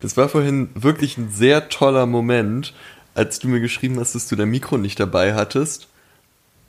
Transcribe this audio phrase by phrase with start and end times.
[0.00, 2.74] Das war vorhin wirklich ein sehr toller Moment,
[3.14, 5.88] als du mir geschrieben hast, dass du dein Mikro nicht dabei hattest.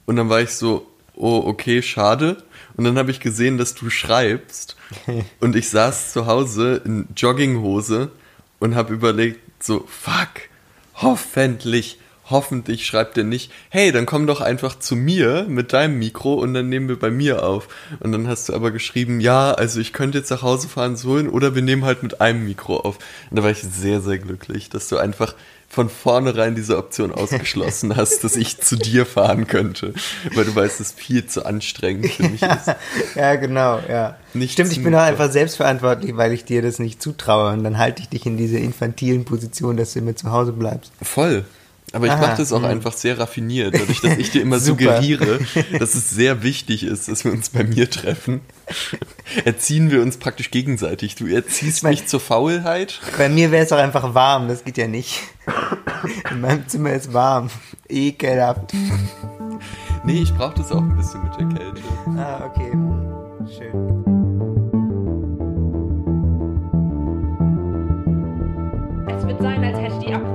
[0.05, 2.43] Und dann war ich so, oh, okay, schade.
[2.77, 4.75] Und dann habe ich gesehen, dass du schreibst.
[5.39, 8.11] Und ich saß zu Hause in Jogginghose
[8.59, 10.49] und habe überlegt, so, fuck,
[10.95, 11.99] hoffentlich
[12.29, 16.53] hoffentlich schreibt er nicht, hey, dann komm doch einfach zu mir mit deinem Mikro und
[16.53, 17.67] dann nehmen wir bei mir auf.
[17.99, 21.29] Und dann hast du aber geschrieben, ja, also ich könnte jetzt nach Hause fahren sollen
[21.29, 22.97] oder wir nehmen halt mit einem Mikro auf.
[23.29, 25.35] Und da war ich sehr, sehr glücklich, dass du einfach
[25.67, 29.93] von vornherein diese Option ausgeschlossen hast, dass ich zu dir fahren könnte,
[30.33, 32.75] weil du weißt, es viel zu anstrengend für mich ist.
[33.15, 34.15] ja, genau, ja.
[34.33, 37.77] Nicht Stimmt, ich bin auch einfach selbstverantwortlich, weil ich dir das nicht zutraue und dann
[37.77, 40.91] halte ich dich in diese infantilen Position, dass du immer zu Hause bleibst.
[41.01, 41.45] Voll.
[41.95, 42.67] Aber ich mache das auch mh.
[42.67, 45.39] einfach sehr raffiniert, dadurch, dass ich dir immer suggeriere,
[45.79, 48.41] dass es sehr wichtig ist, dass wir uns bei mir treffen.
[49.45, 51.15] Erziehen wir uns praktisch gegenseitig.
[51.15, 52.99] Du erziehst mein, mich zur Faulheit.
[53.17, 55.21] Bei mir wäre es auch einfach warm, das geht ja nicht.
[56.31, 57.49] In meinem Zimmer ist warm.
[57.87, 58.73] Ekelhaft.
[60.03, 61.81] Nee, ich brauche das auch ein bisschen mit der Kälte.
[62.17, 62.71] Ah, okay.
[63.57, 64.03] Schön.
[69.17, 70.34] Es wird sein, als hätte die Apokalypse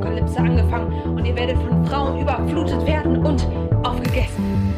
[0.61, 3.47] angefangen und ihr werdet von Frauen überflutet werden und
[3.85, 4.75] aufgegessen.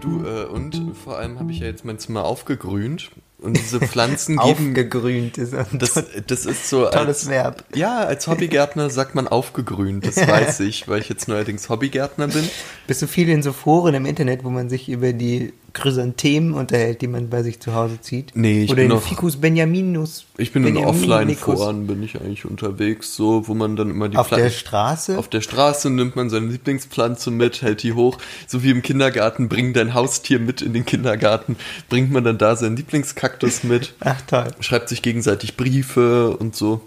[0.00, 4.36] Du, äh, und vor allem habe ich ja jetzt mein Zimmer aufgegrünt und diese Pflanzen
[4.44, 4.70] geben.
[4.70, 6.86] Aufgegrünt ist ein das, das ist so.
[6.86, 7.64] Tolles als, Verb.
[7.74, 12.48] Ja, als Hobbygärtner sagt man aufgegrünt, das weiß ich, weil ich jetzt neuerdings Hobbygärtner bin.
[12.86, 17.00] Bist du viel in so Foren im Internet, wo man sich über die Chrysanthemen unterhält,
[17.00, 18.32] die man bei sich zu Hause zieht?
[18.34, 20.26] Nee, ich Oder bin in noch, Ficus Benjaminus.
[20.36, 24.28] Ich bin in Offline-Foren, bin ich eigentlich unterwegs, so, wo man dann immer die Auf
[24.28, 25.18] Pflanzen, der Straße?
[25.18, 29.48] Auf der Straße nimmt man seine Lieblingspflanze mit, hält die hoch, so wie im Kindergarten,
[29.48, 31.56] bring dein Haustier mit in den Kindergarten,
[31.88, 33.94] bringt man dann da seinen Lieblingskaktus mit.
[34.00, 34.48] Ach toll.
[34.60, 36.80] Schreibt sich gegenseitig Briefe und so.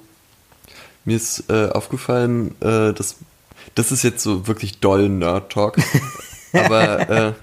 [1.06, 3.18] Mir ist äh, aufgefallen, äh, dass
[3.74, 5.78] das ist jetzt so wirklich doll Nerd-Talk,
[6.54, 7.34] aber äh,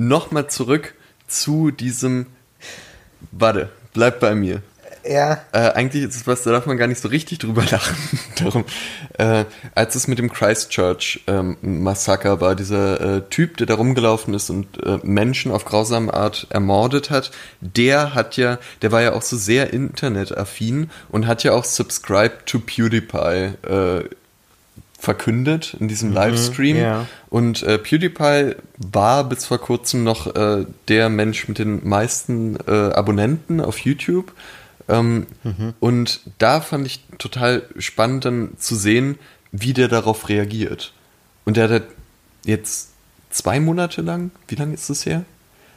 [0.00, 0.94] nochmal zurück
[1.26, 2.26] zu diesem.
[3.30, 4.62] Warte, bleib bei mir.
[5.08, 5.40] Ja.
[5.52, 7.96] Äh, eigentlich ist es was, da darf man gar nicht so richtig drüber lachen.
[8.38, 8.64] Darum,
[9.18, 9.44] äh,
[9.74, 14.82] als es mit dem Christchurch-Massaker ähm, war, dieser äh, Typ, der da rumgelaufen ist und
[14.84, 17.30] äh, Menschen auf grausame Art ermordet hat,
[17.60, 22.44] der hat ja, der war ja auch so sehr internetaffin und hat ja auch Subscribe
[22.44, 24.04] to PewDiePie äh,
[25.00, 26.76] verkündet in diesem mhm, Livestream.
[26.76, 27.06] Ja.
[27.30, 32.70] Und äh, PewDiePie war bis vor kurzem noch äh, der Mensch mit den meisten äh,
[32.70, 34.32] Abonnenten auf YouTube.
[34.88, 35.74] Ähm, mhm.
[35.80, 39.18] Und da fand ich total spannend dann zu sehen,
[39.52, 40.92] wie der darauf reagiert.
[41.46, 41.84] Und der hat
[42.44, 42.90] jetzt
[43.30, 45.24] zwei Monate lang, wie lange ist das her?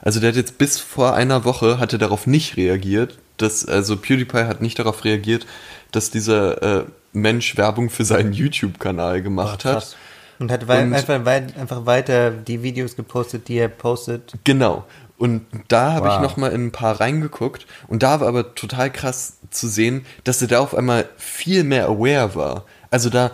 [0.02, 3.18] Also der hat jetzt bis vor einer Woche hat er darauf nicht reagiert.
[3.38, 5.48] Dass, also PewDiePie hat nicht darauf reagiert,
[5.92, 9.96] dass dieser äh, Mensch Werbung für seinen YouTube-Kanal gemacht oh, hat.
[10.40, 14.34] Und hat wei und, einfach, wei einfach, weiter die Videos gepostet, die er postet.
[14.44, 14.84] Genau.
[15.18, 16.16] Und da habe wow.
[16.16, 20.06] ich noch mal in ein paar reingeguckt und da war aber total krass zu sehen,
[20.24, 22.66] dass er da auf einmal viel mehr aware war.
[22.94, 23.32] Also da,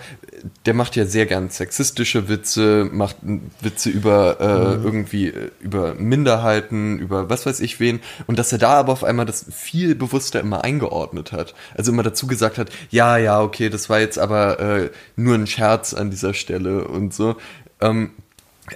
[0.66, 3.18] der macht ja sehr gern sexistische Witze, macht
[3.60, 4.86] Witze über äh, mhm.
[4.86, 8.00] irgendwie äh, über Minderheiten, über was weiß ich wen.
[8.26, 11.56] Und dass er da aber auf einmal das viel bewusster immer eingeordnet hat.
[11.76, 15.46] Also immer dazu gesagt hat, ja, ja, okay, das war jetzt aber äh, nur ein
[15.46, 17.36] Scherz an dieser Stelle und so.
[17.82, 18.12] Ähm,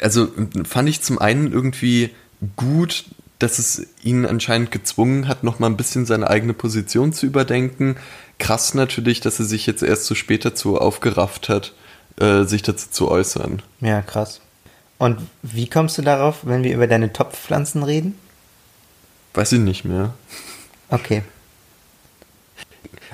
[0.02, 0.28] also
[0.66, 2.10] fand ich zum einen irgendwie
[2.58, 3.06] gut,
[3.40, 7.96] dass es ihn anscheinend gezwungen hat, noch mal ein bisschen seine eigene Position zu überdenken
[8.40, 11.74] krass natürlich, dass er sich jetzt erst so spät dazu aufgerafft hat,
[12.20, 13.62] äh, sich dazu zu äußern.
[13.82, 14.42] Ja, krass.
[14.98, 18.18] Und wie kommst du darauf, wenn wir über deine Topfpflanzen reden?
[19.34, 20.14] Weiß ich nicht mehr.
[20.90, 21.24] Okay.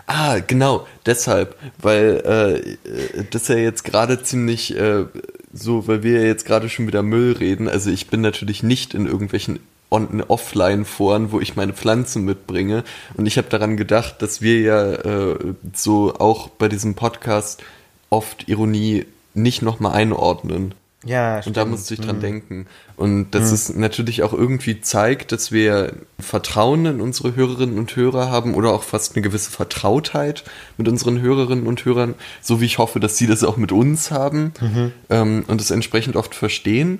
[0.05, 5.05] Ah, genau, deshalb, weil äh, das ja jetzt gerade ziemlich äh,
[5.53, 7.69] so, weil wir jetzt gerade schon wieder Müll reden.
[7.69, 12.83] Also ich bin natürlich nicht in irgendwelchen on Offline-Foren, wo ich meine Pflanzen mitbringe.
[13.15, 15.37] Und ich habe daran gedacht, dass wir ja äh,
[15.73, 17.63] so auch bei diesem Podcast
[18.09, 20.73] oft Ironie nicht nochmal einordnen.
[21.05, 21.57] Ja, stimmt.
[21.57, 22.21] Und da musste ich dran mhm.
[22.21, 22.67] denken.
[22.97, 23.53] Und dass mhm.
[23.53, 28.73] es natürlich auch irgendwie zeigt, dass wir Vertrauen in unsere Hörerinnen und Hörer haben oder
[28.73, 30.43] auch fast eine gewisse Vertrautheit
[30.77, 34.11] mit unseren Hörerinnen und Hörern, so wie ich hoffe, dass sie das auch mit uns
[34.11, 34.91] haben mhm.
[35.09, 36.99] ähm, und es entsprechend oft verstehen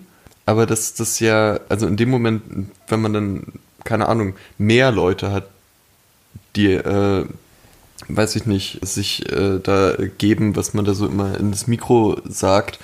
[0.49, 2.41] aber dass das ja, also in dem Moment,
[2.87, 3.43] wenn man dann,
[3.83, 5.47] keine Ahnung, mehr Leute hat,
[6.55, 7.25] die, äh,
[8.07, 12.19] weiß ich nicht, sich äh, da geben, was man da so immer in das Mikro
[12.25, 12.79] sagt,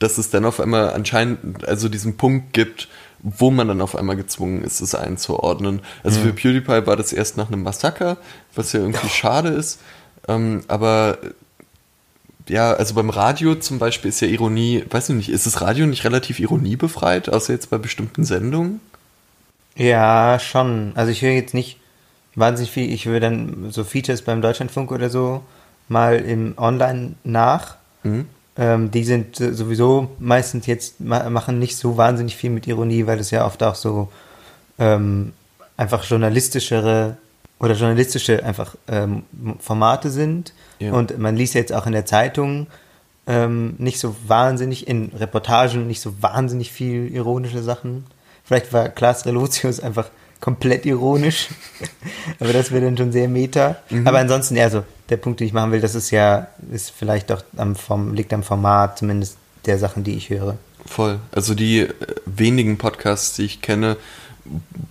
[0.00, 2.88] dass es dann auf einmal anscheinend also diesen Punkt gibt,
[3.20, 5.80] wo man dann auf einmal gezwungen ist, es einzuordnen.
[6.04, 6.24] Also mhm.
[6.24, 8.18] für PewDiePie war das erst nach einem Massaker,
[8.54, 9.80] was ja irgendwie schade ist.
[10.28, 11.16] Ähm, aber
[12.48, 15.86] ja, also beim Radio zum Beispiel ist ja Ironie, weiß ich nicht, ist das Radio
[15.86, 18.80] nicht relativ ironiebefreit, außer jetzt bei bestimmten Sendungen?
[19.76, 20.92] Ja, schon.
[20.94, 21.78] Also ich höre jetzt nicht
[22.34, 25.42] wahnsinnig viel, ich höre dann so Features beim Deutschlandfunk oder so
[25.88, 27.76] mal im Online nach.
[28.02, 28.26] Mhm.
[28.56, 33.30] Ähm, die sind sowieso meistens jetzt, machen nicht so wahnsinnig viel mit Ironie, weil es
[33.30, 34.08] ja oft auch so
[34.78, 35.32] ähm,
[35.76, 37.16] einfach journalistischere
[37.62, 39.22] oder journalistische einfach ähm,
[39.60, 40.52] Formate sind.
[40.80, 40.92] Ja.
[40.92, 42.66] Und man liest jetzt auch in der Zeitung
[43.26, 48.04] ähm, nicht so wahnsinnig, in Reportagen nicht so wahnsinnig viel ironische Sachen.
[48.44, 50.10] Vielleicht war Klaas Relotius einfach
[50.40, 51.50] komplett ironisch.
[52.40, 53.76] Aber das wäre dann schon sehr meta.
[53.90, 54.08] Mhm.
[54.08, 57.30] Aber ansonsten, ja, so der Punkt, den ich machen will, das ist ja, ist vielleicht
[57.30, 59.36] doch am Form, liegt am Format, zumindest
[59.66, 60.58] der Sachen, die ich höre.
[60.84, 61.20] Voll.
[61.30, 61.94] Also die äh,
[62.26, 63.96] wenigen Podcasts, die ich kenne,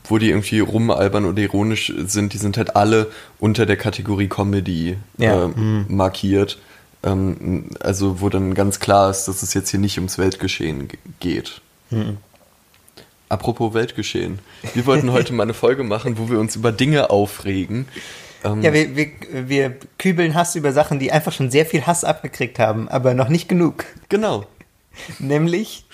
[0.04, 4.98] wo die irgendwie rumalbern oder ironisch sind, die sind halt alle unter der Kategorie Comedy
[5.18, 5.46] ja.
[5.46, 5.86] äh, mhm.
[5.90, 6.60] markiert.
[7.04, 10.88] Ähm, also wo dann ganz klar ist, dass es jetzt hier nicht ums Weltgeschehen
[11.20, 11.62] geht.
[11.90, 12.18] Mhm.
[13.30, 14.40] Apropos Weltgeschehen.
[14.74, 17.88] Wir wollten heute mal eine Folge machen, wo wir uns über Dinge aufregen.
[18.44, 22.04] Ähm, ja, wir, wir, wir kübeln Hass über Sachen, die einfach schon sehr viel Hass
[22.04, 23.86] abgekriegt haben, aber noch nicht genug.
[24.10, 24.46] Genau.
[25.20, 25.86] Nämlich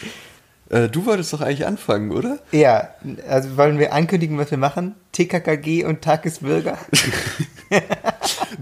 [0.69, 2.39] du wolltest doch eigentlich anfangen, oder?
[2.51, 2.89] Ja,
[3.29, 4.95] also wollen wir ankündigen, was wir machen?
[5.13, 6.77] TKKG und Tagesbürger?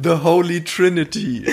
[0.01, 1.45] The Holy Trinity.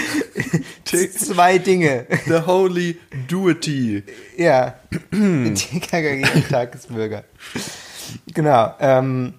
[0.85, 2.07] Zwei Dinge.
[2.27, 4.03] The Holy Duity.
[4.37, 4.75] Ja,
[5.11, 7.25] TKKG und Tagesbürger.
[8.35, 8.75] Genau.
[8.81, 9.35] Ähm,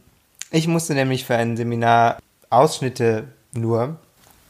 [0.52, 2.20] ich musste nämlich für ein Seminar
[2.50, 3.98] Ausschnitte nur,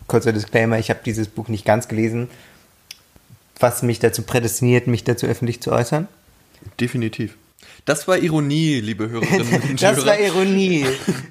[0.08, 2.30] kurzer Disclaimer, ich habe dieses Buch nicht ganz gelesen,
[3.60, 6.08] was mich dazu prädestiniert, mich dazu öffentlich zu äußern.
[6.80, 7.38] Definitiv.
[7.86, 9.96] Das war Ironie, liebe Hörerinnen und Hörer.
[9.96, 10.86] Das war Ironie.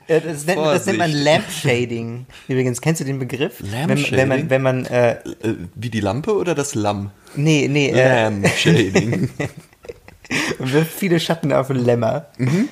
[0.06, 2.26] Das nennt, das nennt man Lampshading.
[2.48, 3.60] Übrigens, kennst du den Begriff?
[3.60, 4.10] Lampshading?
[4.10, 7.10] Wenn, wenn man, wenn man äh, äh, wie die Lampe oder das Lamm?
[7.36, 7.90] Nee, nee.
[7.90, 9.30] Äh, Lampshading.
[10.58, 12.26] wirft viele Schatten auf ein Lämmer.
[12.38, 12.68] Mhm.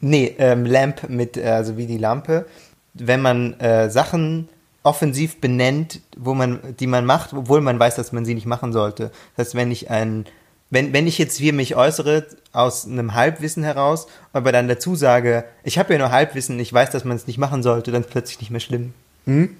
[0.00, 2.46] Nee, ähm, Lamp mit, äh, also wie die Lampe.
[2.94, 4.48] Wenn man äh, Sachen
[4.82, 8.72] offensiv benennt, wo man, die man macht, obwohl man weiß, dass man sie nicht machen
[8.72, 9.10] sollte.
[9.36, 10.24] Das heißt, wenn ich ein
[10.70, 15.44] wenn, wenn ich jetzt hier mich äußere aus einem Halbwissen heraus, aber dann dazu sage,
[15.64, 18.06] ich habe ja nur Halbwissen, ich weiß, dass man es nicht machen sollte, dann ist
[18.06, 18.94] es plötzlich nicht mehr schlimm.
[19.26, 19.56] Hm?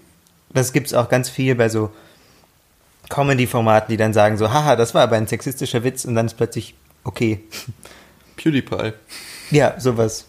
[0.53, 1.91] Das gibt es auch ganz viel bei so
[3.09, 6.37] Comedy-Formaten, die dann sagen so, haha, das war aber ein sexistischer Witz und dann ist
[6.37, 6.75] plötzlich
[7.05, 7.41] okay.
[8.37, 8.93] PewDiePie.
[9.51, 10.27] Ja, sowas.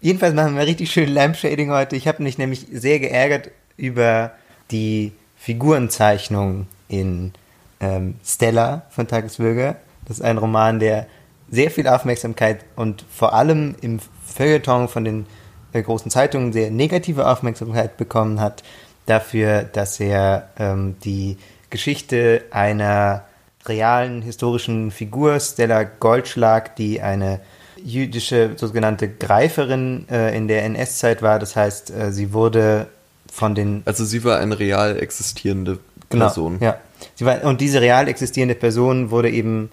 [0.00, 1.96] Jedenfalls machen wir richtig schön Lampshading heute.
[1.96, 4.32] Ich habe mich nämlich sehr geärgert über
[4.70, 7.32] die Figurenzeichnung in
[7.80, 9.76] ähm, Stella von Tagesbürger.
[10.06, 11.06] Das ist ein Roman, der
[11.50, 15.26] sehr viel Aufmerksamkeit und vor allem im Feuilleton von den
[15.72, 18.62] äh, großen Zeitungen sehr negative Aufmerksamkeit bekommen hat,
[19.06, 21.36] dafür, dass er ähm, die
[21.70, 23.24] Geschichte einer
[23.66, 27.40] realen historischen Figur, Stella Goldschlag, die eine
[27.82, 31.38] jüdische sogenannte Greiferin äh, in der NS-Zeit war.
[31.38, 32.88] Das heißt, äh, sie wurde
[33.30, 33.82] von den.
[33.84, 35.78] Also sie war eine real existierende
[36.08, 36.58] genau, Person.
[36.60, 36.78] Ja.
[37.14, 39.70] Sie war, und diese real existierende Person wurde eben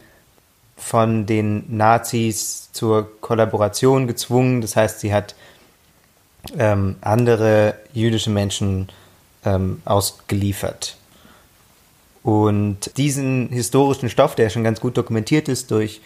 [0.81, 4.61] von den Nazis zur Kollaboration gezwungen.
[4.61, 5.35] Das heißt, sie hat
[6.57, 8.89] ähm, andere jüdische Menschen
[9.45, 10.97] ähm, ausgeliefert.
[12.23, 16.01] Und diesen historischen Stoff, der schon ganz gut dokumentiert ist durch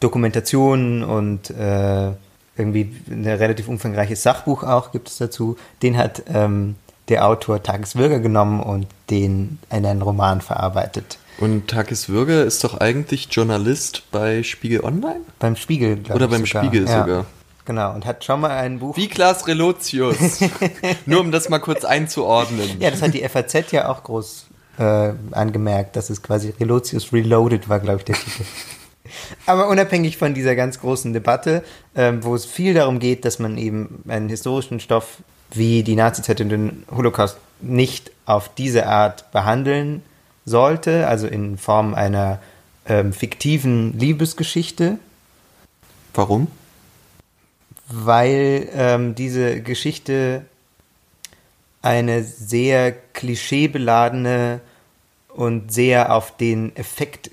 [0.00, 2.12] Dokumentationen und äh,
[2.56, 6.76] irgendwie ein relativ umfangreiches Sachbuch auch gibt es dazu, den hat ähm,
[7.08, 11.18] der Autor Tagesbürger genommen und den in einen Roman verarbeitet.
[11.38, 15.20] Und Takis Würger ist doch eigentlich Journalist bei Spiegel Online?
[15.38, 16.64] Beim Spiegel, glaube Oder beim sogar.
[16.64, 17.00] Spiegel ja.
[17.00, 17.26] sogar.
[17.66, 18.96] Genau, und hat schon mal ein Buch.
[18.96, 20.40] Wie Klaas Relotius.
[21.06, 22.80] Nur um das mal kurz einzuordnen.
[22.80, 24.46] Ja, das hat die FAZ ja auch groß
[24.78, 28.44] äh, angemerkt, dass es quasi Relotius Reloaded war, glaube ich, der Titel.
[29.46, 31.62] Aber unabhängig von dieser ganz großen Debatte,
[31.94, 35.18] ähm, wo es viel darum geht, dass man eben einen historischen Stoff
[35.50, 40.02] wie die Nazizeit und den Holocaust nicht auf diese Art behandeln
[40.46, 42.38] sollte, also in Form einer
[42.86, 44.98] ähm, fiktiven Liebesgeschichte.
[46.14, 46.46] Warum?
[47.88, 50.46] Weil ähm, diese Geschichte
[51.82, 54.60] eine sehr klischeebeladene
[55.28, 57.30] und sehr auf den Effekt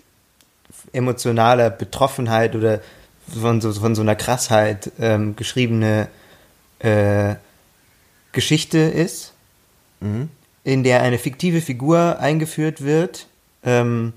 [0.91, 2.81] emotionaler Betroffenheit oder
[3.27, 6.07] von so, von so einer Krassheit ähm, geschriebene
[6.79, 7.35] äh,
[8.31, 9.33] Geschichte ist.
[10.01, 10.29] Mhm
[10.63, 13.27] in der eine fiktive Figur eingeführt wird,
[13.63, 14.13] ähm,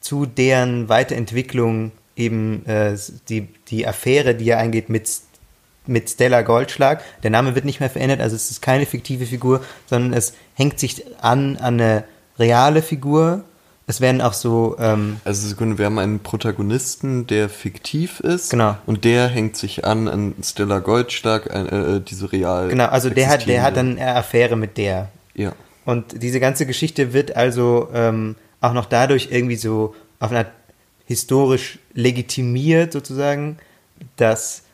[0.00, 2.96] zu deren Weiterentwicklung eben äh,
[3.28, 5.08] die, die Affäre, die er eingeht mit,
[5.86, 7.02] mit Stella Goldschlag.
[7.22, 10.78] Der Name wird nicht mehr verändert, also es ist keine fiktive Figur, sondern es hängt
[10.78, 12.04] sich an an eine
[12.38, 13.44] reale Figur.
[13.86, 14.76] Es werden auch so.
[14.78, 18.50] Ähm, Also Sekunde, wir haben einen Protagonisten, der fiktiv ist.
[18.50, 18.76] Genau.
[18.84, 22.68] Und der hängt sich an an Stella Goldschlag, ein, äh, diese real.
[22.68, 25.08] genau, also der hat, der hat dann eine Affäre mit der.
[25.34, 25.52] Ja.
[25.88, 30.52] Und diese ganze Geschichte wird also ähm, auch noch dadurch irgendwie so auf eine Art
[31.06, 33.56] historisch legitimiert sozusagen,
[34.18, 34.64] dass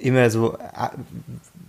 [0.00, 0.88] immer so äh,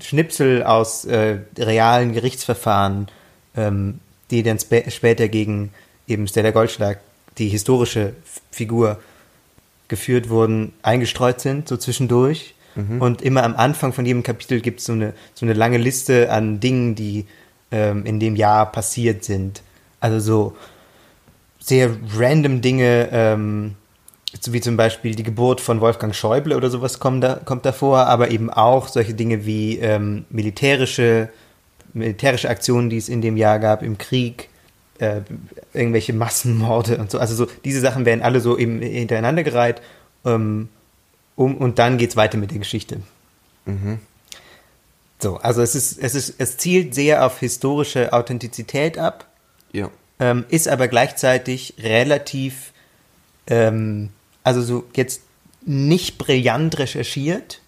[0.04, 3.08] Schnipsel aus äh, realen Gerichtsverfahren,
[3.56, 4.00] ähm,
[4.32, 5.72] die dann spä später gegen
[6.08, 7.00] eben Stella Goldschlag,
[7.38, 8.14] die historische
[8.50, 9.00] Figur,
[9.88, 12.56] geführt wurden, eingestreut sind, so zwischendurch.
[13.00, 16.32] Und immer am Anfang von jedem Kapitel gibt es so eine, so eine lange Liste
[16.32, 17.28] an Dingen, die
[17.72, 19.62] ähm, in dem Jahr passiert sind.
[20.00, 20.58] Also so
[21.60, 23.76] sehr random Dinge, ähm,
[24.48, 28.32] wie zum Beispiel die Geburt von Wolfgang Schäuble oder sowas kommt da, kommt davor, aber
[28.32, 31.30] eben auch solche Dinge wie ähm, militärische,
[31.94, 34.50] militärische Aktionen, die es in dem Jahr gab im Krieg,
[35.00, 35.22] äh,
[35.74, 37.20] irgendwelche Massenmorde und so.
[37.20, 39.82] Also so diese Sachen werden alle so eben hintereinander gereiht.
[40.26, 40.70] Ähm,
[41.36, 43.02] um, und dann geht's weiter mit der Geschichte.
[45.20, 49.28] So, also es ist, es ist, es zielt sehr auf historische Authentizität ab
[49.72, 49.90] Ja.
[50.20, 52.74] ähm, ist aber gleichzeitig relativ,
[53.48, 54.10] ähm,
[54.44, 55.22] also so jetzt
[55.66, 57.62] nicht brillant recherchiert.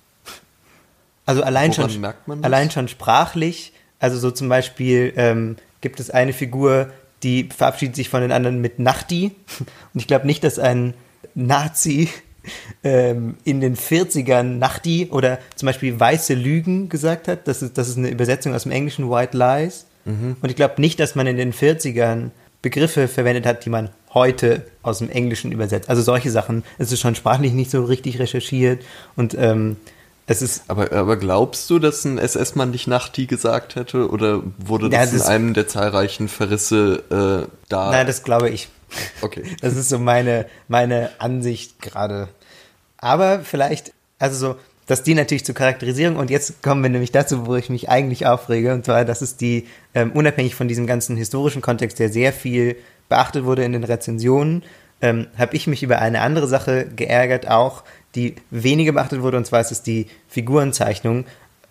[1.26, 3.74] Also allein Woran schon, allein schon sprachlich.
[4.00, 6.92] Also so zum Beispiel ähm, gibt es eine Figur,
[7.24, 9.36] die verabschiedet sich von den anderen mit Nachti.
[9.94, 10.94] Und ich glaube nicht, dass ein
[11.34, 12.10] Nazi
[12.84, 17.48] ähm, in den 40ern Nachti oder zum Beispiel weiße Lügen gesagt hat.
[17.48, 19.86] Das ist, das ist eine Übersetzung aus dem Englischen White Lies.
[20.06, 22.30] Und ich glaube nicht, dass man in den 40ern
[22.62, 25.90] Begriffe verwendet hat, die man heute aus dem Englischen übersetzt.
[25.90, 26.64] Also solche Sachen.
[26.78, 28.84] Es ist schon sprachlich nicht so richtig recherchiert
[29.18, 29.76] und ähm,
[30.28, 34.10] es ist Aber, aber glaubst du, dass ein SS-Mann nicht Nachti gesagt hätte?
[34.10, 37.92] Oder wurde Ja, das, das- in einem der zahlreichen Verrisse äh, da?
[37.92, 38.70] Nein, das glaube ich.
[39.22, 39.44] Okay.
[39.62, 42.30] Das ist so meine, meine Ansicht gerade.
[43.08, 47.46] Aber vielleicht, also so, das dient natürlich zur Charakterisierung und jetzt kommen wir nämlich dazu,
[47.46, 51.16] wo ich mich eigentlich aufrege, und zwar, dass es die, ähm, unabhängig von diesem ganzen
[51.16, 52.76] historischen Kontext, der sehr viel
[53.08, 54.64] beachtet wurde in den Rezensionen,
[55.02, 57.84] ähm, habe ich mich über eine andere Sache geärgert auch,
[58.16, 61.24] die weniger beachtet wurde, und zwar ist es die Figurenzeichnung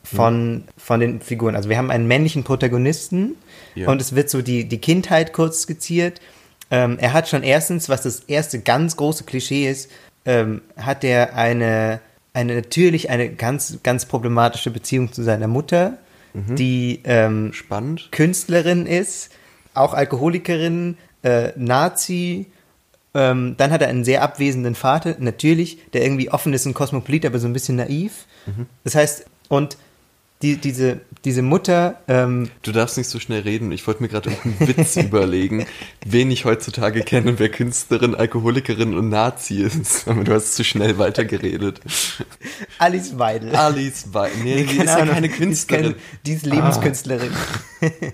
[0.05, 1.55] von, von den Figuren.
[1.55, 3.35] Also wir haben einen männlichen Protagonisten
[3.75, 3.88] Ja.
[3.88, 6.21] und es wird so die, die Kindheit kurz skizziert.
[6.71, 9.90] Ähm, er hat schon erstens, was das erste ganz große Klischee ist,
[10.26, 12.00] ähm, hat er eine,
[12.35, 15.99] eine natürlich eine ganz, ganz problematische Beziehung zu seiner Mutter,
[16.35, 18.12] die ähm, Spannend.
[18.12, 19.30] Künstlerin ist,
[19.73, 22.45] auch Alkoholikerin, äh, Nazi.
[23.14, 27.25] Ähm, dann hat er einen sehr abwesenden Vater, natürlich, der irgendwie offen ist und kosmopolit,
[27.25, 28.26] aber so ein bisschen naiv.
[28.85, 29.78] Das heißt, und
[30.43, 33.73] die, diese, diese Mutter, ähm, Du darfst nicht so schnell reden.
[33.73, 35.66] Ich wollte mir gerade irgendeinen Witz überlegen,
[36.05, 40.07] wen ich heutzutage kenne und wer Künstlerin, Alkoholikerin und Nazi ist.
[40.09, 41.81] Aber du hast zu schnell weitergeredet.
[42.78, 43.57] Alice Weidel.
[43.57, 44.43] Alice Weidel.
[44.45, 45.83] Nee, die ist ja Ahnung, keine die ist Künstlerin.
[45.93, 47.31] keine- Die ist Lebenskünstlerin.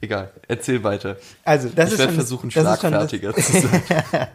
[0.00, 1.16] Egal, erzähl weiter.
[1.44, 3.82] Also, das ich ist werde schon, versuchen, schon das- schlagfertiger zu sein.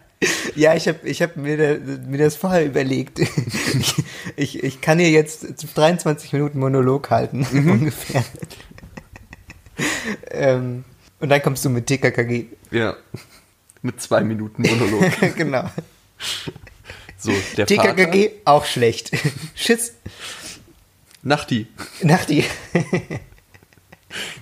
[0.55, 3.17] Ja, ich habe ich hab mir, mir das vorher überlegt.
[3.17, 3.95] Ich,
[4.35, 7.71] ich, ich kann hier jetzt 23 Minuten Monolog halten, Mhm.
[7.71, 8.23] ungefähr.
[10.29, 10.83] ähm,
[11.19, 12.45] und dann kommst du mit TKKG.
[12.69, 12.95] Ja.
[13.81, 15.11] Mit zwei Minuten Monolog.
[15.35, 15.69] genau.
[17.17, 17.95] So, der Vater.
[17.95, 19.11] TKKG auch schlecht.
[19.55, 19.93] Schiss.
[21.23, 21.65] Nachti.
[22.03, 22.43] Nach die.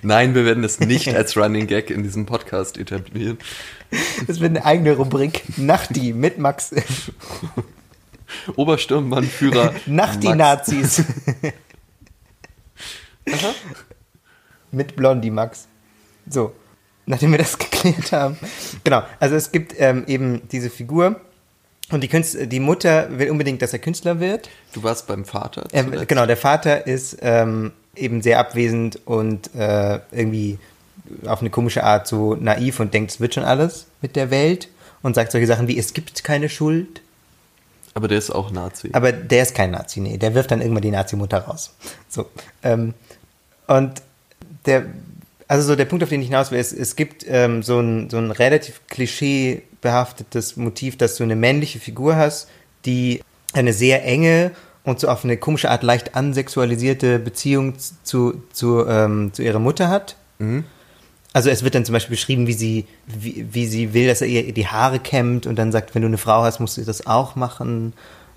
[0.02, 3.38] Nein, wir werden es nicht als Running Gag in diesem Podcast etablieren.
[4.26, 5.42] Das wird eine eigene Rubrik.
[5.56, 6.72] Nach die mit Max.
[8.56, 9.74] Obersturmbannführer.
[9.86, 10.38] Nach die Max.
[10.38, 11.04] Nazis.
[14.72, 15.66] Mit Blondie Max.
[16.28, 16.52] So,
[17.06, 18.38] nachdem wir das geklärt haben.
[18.84, 21.20] Genau, also es gibt ähm, eben diese Figur
[21.90, 24.48] und die, Künst die Mutter will unbedingt, dass er Künstler wird.
[24.72, 25.68] Du warst beim Vater.
[25.68, 26.08] Zuletzt.
[26.08, 30.58] genau, der Vater ist ähm, eben sehr abwesend und äh, irgendwie
[31.26, 34.68] auf eine komische Art so naiv und denkt, es wird schon alles mit der Welt
[35.02, 37.02] und sagt solche Sachen wie, es gibt keine Schuld.
[37.94, 38.90] Aber der ist auch Nazi.
[38.92, 40.16] Aber der ist kein Nazi, nee.
[40.16, 41.74] Der wirft dann irgendwann die Nazi-Mutter raus.
[42.08, 42.26] So.
[42.62, 42.94] Ähm,
[43.66, 44.02] und
[44.66, 44.86] der,
[45.48, 48.08] also so der Punkt, auf den ich hinaus will, ist, es gibt ähm, so, ein,
[48.08, 52.48] so ein relativ klischeebehaftetes Motiv, dass du eine männliche Figur hast,
[52.84, 54.52] die eine sehr enge
[54.84, 59.88] und so auf eine komische Art leicht ansexualisierte Beziehung zu, zu, ähm, zu ihrer Mutter
[59.88, 60.16] hat.
[61.32, 64.26] also es wird dann zum Beispiel beschrieben, wie sie, wie, wie sie will, dass er
[64.26, 67.06] ihr die Haare kämmt und dann sagt, wenn du eine Frau hast, musst du das
[67.06, 67.92] auch machen.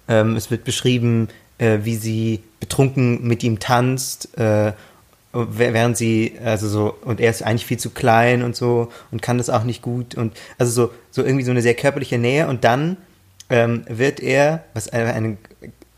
[0.08, 4.74] Ähm, es wird beschrieben, äh, wie sie betrunken mit ihm tanzt, äh,
[5.34, 9.40] während sie, also so, und er ist eigentlich viel zu klein und so und kann
[9.40, 12.64] das auch nicht gut und also so, so irgendwie so eine sehr körperliche Nähe und
[12.64, 12.98] dann
[13.50, 15.38] ähm, wird er, was eine, eine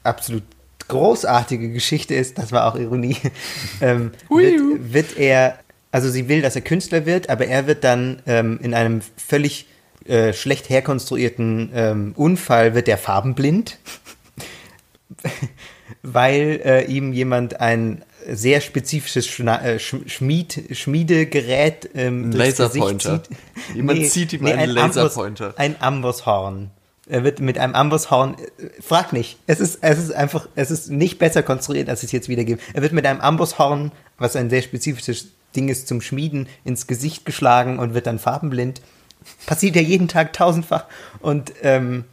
[0.05, 0.43] absolut
[0.87, 3.17] großartige Geschichte ist, das war auch Ironie,
[3.81, 5.59] ähm, wird, wird er
[5.95, 9.65] also sie will, dass er Künstler wird, aber er wird dann ähm, in einem völlig
[10.03, 13.79] äh, schlecht herkonstruierten ähm, Unfall wird er farbenblind,
[16.03, 23.23] weil äh, ihm jemand ein sehr spezifisches Schna äh, Schmied Schmiedegerät ähm, Laserpointer.
[23.73, 25.45] Jemand nee, zieht ihm nee, einen ein Laserpointer.
[25.45, 26.71] Amboss, ein Amboss-Horn.
[27.07, 30.89] Er wird mit einem Amboss-Horn, äh, frag nicht, es ist, es ist einfach, es ist
[30.89, 32.59] nicht besser konstruiert, als es jetzt wiedergebe.
[32.73, 37.25] Er wird mit einem Amboss-Horn, was ein sehr spezifisches Ding ist zum Schmieden ins Gesicht
[37.25, 38.81] geschlagen und wird dann farbenblind.
[39.45, 40.85] Passiert ja jeden Tag tausendfach.
[41.19, 42.05] Und ähm,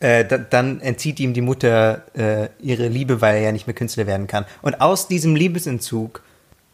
[0.00, 3.74] äh, da, dann entzieht ihm die Mutter äh, ihre Liebe, weil er ja nicht mehr
[3.74, 4.44] Künstler werden kann.
[4.62, 6.22] Und aus diesem Liebesentzug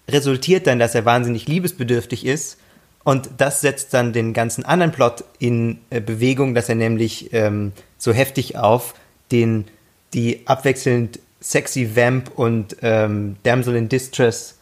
[0.09, 2.59] resultiert dann, dass er wahnsinnig liebesbedürftig ist.
[3.03, 7.73] Und das setzt dann den ganzen anderen Plot in äh, Bewegung, dass er nämlich ähm,
[7.99, 8.95] so heftig auf
[9.33, 9.67] den
[10.13, 14.59] die abwechselnd sexy Vamp und ähm, Damsel in Distress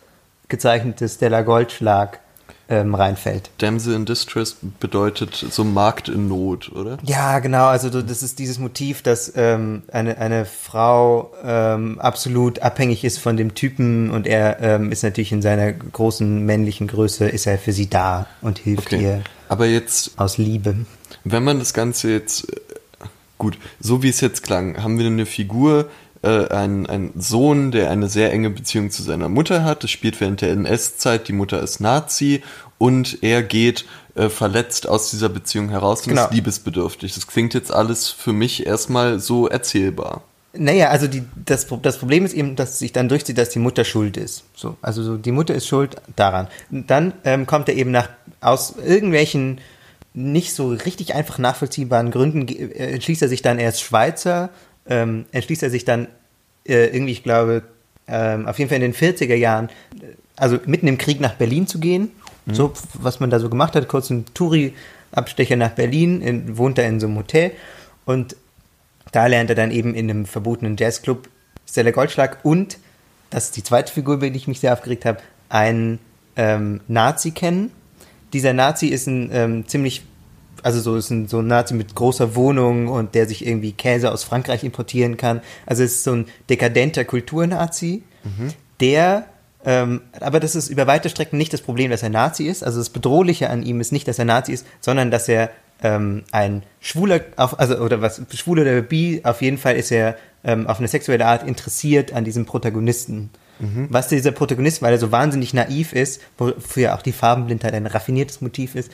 [0.49, 2.21] gezeichnete Stella Goldschlag
[2.69, 3.51] ähm, reinfällt.
[3.59, 6.99] Damsel in Distress bedeutet so Markt in Not, oder?
[7.03, 7.67] Ja, genau.
[7.67, 13.37] Also das ist dieses Motiv, dass ähm, eine, eine Frau ähm, absolut abhängig ist von
[13.37, 17.73] dem Typen und er ähm, ist natürlich in seiner großen männlichen Größe, ist er für
[17.73, 19.03] sie da und hilft okay.
[19.03, 19.23] ihr.
[19.49, 20.19] Aber jetzt.
[20.19, 20.77] Aus Liebe.
[21.25, 22.53] Wenn man das Ganze jetzt.
[22.53, 22.61] Äh,
[23.39, 25.89] gut, so wie es jetzt klang, haben wir eine Figur,
[26.23, 29.85] äh, ein, ein Sohn, der eine sehr enge Beziehung zu seiner Mutter hat.
[29.85, 31.29] Das spielt während der NS-Zeit.
[31.29, 32.43] Die Mutter ist Nazi
[32.79, 33.85] und er geht
[34.15, 36.25] äh, verletzt aus dieser Beziehung heraus und genau.
[36.25, 37.15] ist liebesbedürftig.
[37.15, 40.23] Das klingt jetzt alles für mich erstmal so erzählbar.
[40.55, 43.85] Naja, also die, das, das Problem ist eben, dass sich dann durchzieht, dass die Mutter
[43.85, 44.45] schuld ist.
[44.55, 46.49] So, also so, die Mutter ist schuld daran.
[46.71, 48.09] Dann ähm, kommt er eben nach
[48.41, 49.61] aus irgendwelchen
[50.15, 54.51] nicht so richtig einfach nachvollziehbaren Gründen äh, entschließt er sich dann, er ist Schweizer
[54.89, 56.09] ähm, entschließt er sich dann
[56.67, 57.63] äh, irgendwie, ich glaube,
[58.07, 59.69] ähm, auf jeden Fall in den 40er Jahren,
[60.37, 62.11] also mitten im Krieg nach Berlin zu gehen.
[62.47, 62.55] Mhm.
[62.55, 66.83] So, was man da so gemacht hat, kurz ein Touri-Abstecher nach Berlin, in, wohnt da
[66.83, 67.53] in so einem Hotel
[68.05, 68.37] und
[69.13, 71.29] da lernt er dann eben in einem verbotenen Jazzclub
[71.69, 72.79] Stella Goldschlag und,
[73.31, 75.19] das ist die zweite Figur, über die ich mich sehr aufgeregt habe,
[75.51, 75.99] einen
[76.37, 77.71] ähm, Nazi kennen.
[78.33, 80.03] Dieser Nazi ist ein ähm, ziemlich
[80.65, 84.13] also so ist ein, so ein Nazi mit großer Wohnung und der sich irgendwie Käse
[84.13, 85.41] aus Frankreich importieren kann.
[85.67, 88.53] Also es ist so ein dekadenter Kulturnazi, mhm.
[88.81, 89.27] der
[89.65, 92.63] ähm, aber das ist über weite Strecken nicht das Problem, dass er Nazi ist.
[92.63, 95.51] Also das Bedrohliche an ihm ist nicht, dass er Nazi ist, sondern dass er
[95.83, 100.17] ähm, ein Schwuler, auf, also oder was, Schwuler oder Bi, auf jeden Fall ist er
[100.45, 103.31] ähm, auf eine sexuelle Art interessiert an diesem Protagonisten.
[103.59, 103.89] Mhm.
[103.91, 108.41] Was dieser Protagonist, weil er so wahnsinnig naiv ist, wofür auch die Farbenblindheit ein raffiniertes
[108.41, 108.91] Motiv ist,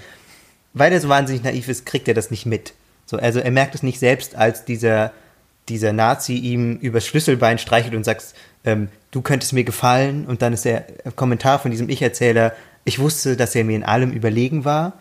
[0.75, 2.75] weil er so wahnsinnig naiv ist, kriegt er das nicht mit.
[3.07, 5.13] So, also er merkt es nicht selbst, als dieser,
[5.69, 8.35] dieser Nazi ihm übers Schlüsselbein streichelt und sagt,
[8.65, 10.27] ähm, du könntest mir gefallen.
[10.27, 10.85] Und dann ist der
[11.17, 12.53] Kommentar von diesem Ich-Erzähler,
[12.85, 14.95] ich wusste, dass er mir in allem überlegen war.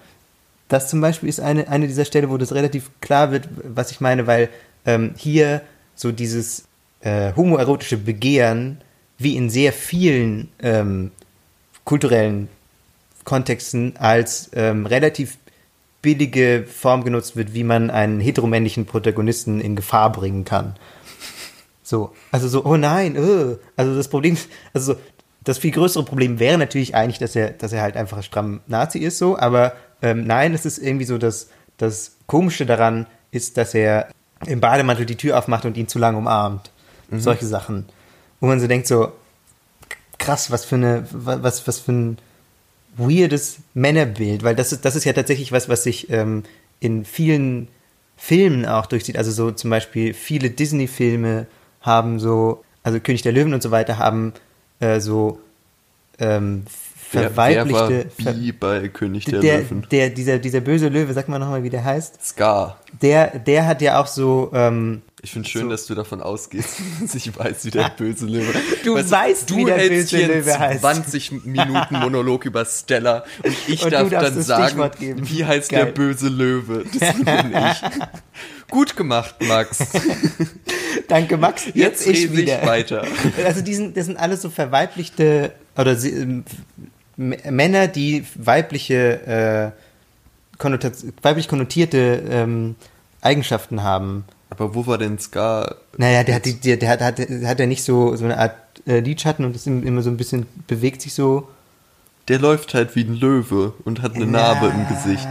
[0.70, 4.00] Das zum Beispiel ist eine, eine dieser Stellen, wo das relativ klar wird, was ich
[4.00, 4.50] meine, weil
[4.86, 5.62] ähm, hier
[5.96, 6.64] so dieses
[7.02, 8.80] äh, homoerotische Begehren,
[9.18, 11.12] wie in sehr vielen ähm,
[11.84, 12.48] kulturellen
[13.24, 15.38] Kontexten, als ähm, relativ
[16.04, 20.76] billige Form genutzt wird, wie man einen heteromännlichen Protagonisten in Gefahr bringen kann.
[21.82, 23.58] So, also so, oh nein, uh.
[23.76, 24.38] also das Problem,
[24.74, 25.00] also so,
[25.44, 29.00] das viel größere Problem wäre natürlich eigentlich, dass er, dass er halt einfach stramm Nazi
[29.00, 33.74] ist, so, aber ähm, nein, es ist irgendwie so, dass das Komische daran ist, dass
[33.74, 34.10] er
[34.46, 36.72] im Bademantel die Tür aufmacht und ihn zu lang umarmt.
[37.10, 37.20] Mhm.
[37.20, 37.86] Solche Sachen.
[38.40, 39.14] Wo man so denkt, so,
[40.18, 42.18] krass, was für eine, was, was für ein
[42.98, 46.44] weirdes Männerbild, weil das ist, das ist ja tatsächlich was, was sich ähm,
[46.80, 47.68] in vielen
[48.18, 49.18] Filmen auch durchzieht.
[49.18, 51.48] Also so zum Beispiel viele Disney-Filme
[51.82, 54.34] haben so, also König der Löwen und so weiter haben
[54.80, 55.40] äh, so
[56.20, 56.66] ähm,
[57.14, 58.06] verweiblichte.
[58.18, 59.88] Wer, wer wie bei König der, der, Löwen?
[59.92, 62.24] Der, dieser, dieser böse Löwe, sag mal nochmal, wie der heißt.
[62.24, 62.80] Scar.
[63.02, 65.70] Der, der hat ja auch so ähm, ich finde schön, so.
[65.70, 69.56] dass du davon ausgehst, dass ich weiß, wie der böse Löwe Du weißt, weißt du,
[69.56, 70.82] wie der böse Löwe heißt.
[70.82, 75.86] 20 Minuten Monolog über Stella und ich und darf dann sagen, wie heißt Geil.
[75.86, 76.84] der böse Löwe?
[77.00, 77.82] Das bin ich.
[78.70, 79.80] Gut gemacht, Max.
[81.08, 81.68] Danke, Max.
[81.74, 82.62] Jetzt, Jetzt ich wieder.
[82.62, 83.06] Ich weiter.
[83.46, 85.96] Also die sind, das sind alles so verweiblichte oder
[87.18, 89.74] M Männer, die weibliche,
[90.62, 90.68] äh,
[91.22, 92.76] weiblich konnotierte ähm,
[93.22, 94.26] Eigenschaften haben.
[94.50, 95.76] Aber wo war denn Scar?
[95.98, 98.56] Naja, der hat, die, der, der hat, hat, hat ja nicht so, so eine Art
[98.86, 101.50] äh, Lidschatten und ist immer so ein bisschen, bewegt sich so.
[102.28, 105.28] Der läuft halt wie ein Löwe und hat eine Narbe im Gesicht.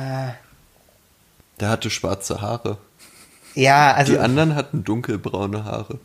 [1.60, 2.78] Der hatte schwarze Haare.
[3.54, 4.12] Ja, also.
[4.12, 5.98] Die anderen hatten dunkelbraune Haare.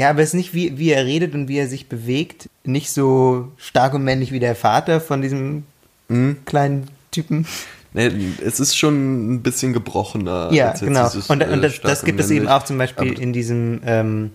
[0.00, 2.90] Ja, aber es ist nicht, wie, wie er redet und wie er sich bewegt, nicht
[2.90, 5.64] so stark und männlich wie der Vater von diesem
[6.08, 6.38] Mhm.
[6.46, 7.46] kleinen Typen.
[7.92, 8.10] Nee,
[8.44, 10.48] es ist schon ein bisschen gebrochener.
[10.52, 11.06] Ja, genau.
[11.08, 13.32] dieses, und äh, und das, starke das gibt es eben auch zum Beispiel Aber- in
[13.32, 14.30] diesem, ähm,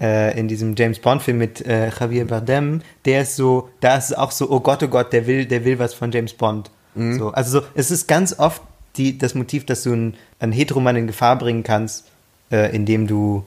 [0.00, 2.80] äh, in diesem James Bond-Film mit äh, Javier Bardem.
[3.04, 5.64] Der ist so, da ist es auch so, oh Gott, oh Gott, der will, der
[5.64, 6.70] will was von James Bond.
[6.94, 7.18] Mhm.
[7.18, 8.62] So, also so, es ist ganz oft
[8.96, 12.06] die, das Motiv, dass du einen, einen Heteromann in Gefahr bringen kannst,
[12.50, 13.44] äh, indem du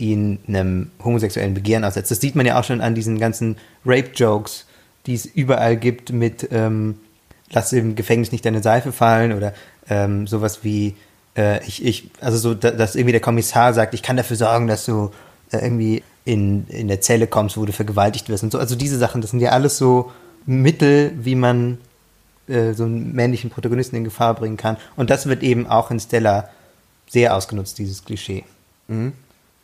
[0.00, 2.10] ihn einem homosexuellen Begehren aussetzt.
[2.10, 4.66] Das sieht man ja auch schon an diesen ganzen Rape-Jokes,
[5.06, 6.96] die es überall gibt mit ähm,
[7.50, 9.52] lass im Gefängnis nicht deine Seife fallen oder
[9.88, 10.94] ähm, sowas wie
[11.36, 14.66] äh, ich, ich, also so, da- dass irgendwie der Kommissar sagt, ich kann dafür sorgen,
[14.66, 15.10] dass du
[15.52, 18.58] äh, irgendwie in, in der Zelle kommst, wo du vergewaltigt wirst und so.
[18.58, 20.12] Also diese Sachen, das sind ja alles so
[20.46, 21.78] Mittel, wie man
[22.48, 24.76] äh, so einen männlichen Protagonisten in Gefahr bringen kann.
[24.96, 26.48] Und das wird eben auch in Stella
[27.08, 28.44] sehr ausgenutzt, dieses Klischee.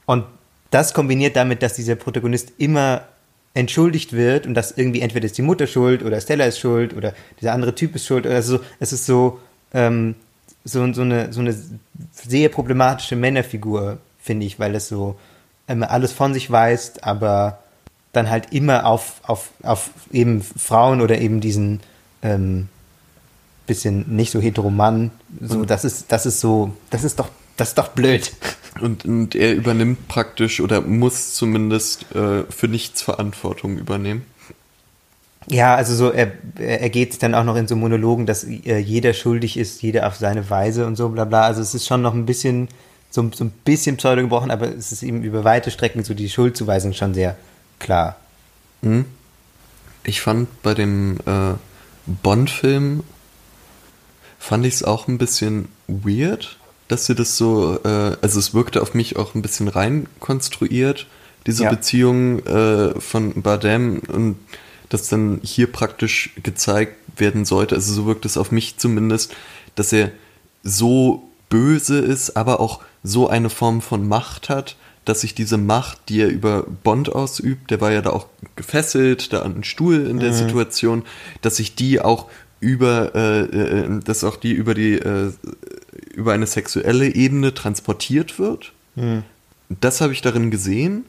[0.06, 0.24] Und
[0.70, 3.02] das kombiniert damit, dass dieser Protagonist immer
[3.54, 7.14] entschuldigt wird und dass irgendwie entweder ist die Mutter schuld oder Stella ist schuld oder
[7.40, 8.26] dieser andere Typ ist schuld.
[8.26, 9.40] Also es ist so,
[9.72, 10.14] ähm,
[10.64, 11.56] so, so, eine, so eine
[12.12, 15.16] sehr problematische Männerfigur, finde ich, weil es so
[15.66, 17.60] immer alles von sich weist, aber
[18.12, 21.80] dann halt immer auf, auf, auf eben Frauen oder eben diesen
[22.22, 22.68] ähm,
[23.66, 27.78] bisschen nicht so heteroman, so, das ist, das ist so, das ist doch, das ist
[27.78, 28.32] doch blöd.
[28.80, 34.26] Und, und er übernimmt praktisch oder muss zumindest äh, für nichts Verantwortung übernehmen.
[35.48, 39.14] Ja, also so, er, er geht dann auch noch in so Monologen, dass äh, jeder
[39.14, 41.42] schuldig ist, jeder auf seine Weise und so bla bla.
[41.42, 42.68] Also es ist schon noch ein bisschen,
[43.10, 46.28] so, so ein bisschen pseudo gebrochen, aber es ist eben über weite Strecken so die
[46.28, 47.36] Schuldzuweisung schon sehr
[47.78, 48.16] klar.
[50.04, 51.54] Ich fand bei dem äh,
[52.06, 53.02] Bond-Film
[54.38, 56.58] fand ich es auch ein bisschen weird,
[56.88, 61.06] dass sie das so, äh, also es wirkte auf mich auch ein bisschen rein konstruiert,
[61.46, 61.70] diese Ja.
[61.70, 64.36] Beziehung äh, von Bardem und
[64.88, 67.74] das dann hier praktisch gezeigt werden sollte.
[67.74, 69.34] Also so wirkt es auf mich zumindest,
[69.74, 70.10] dass er
[70.62, 75.98] so böse ist, aber auch so eine Form von Macht hat, dass sich diese Macht,
[76.08, 80.06] die er über Bond ausübt, der war ja da auch gefesselt, da an einen Stuhl
[80.06, 81.04] in der Situation,
[81.42, 82.26] dass sich die auch
[82.58, 85.30] über, äh, äh, dass auch die über die, äh,
[86.16, 88.72] über eine sexuelle Ebene transportiert wird.
[89.68, 91.04] Das habe ich darin gesehen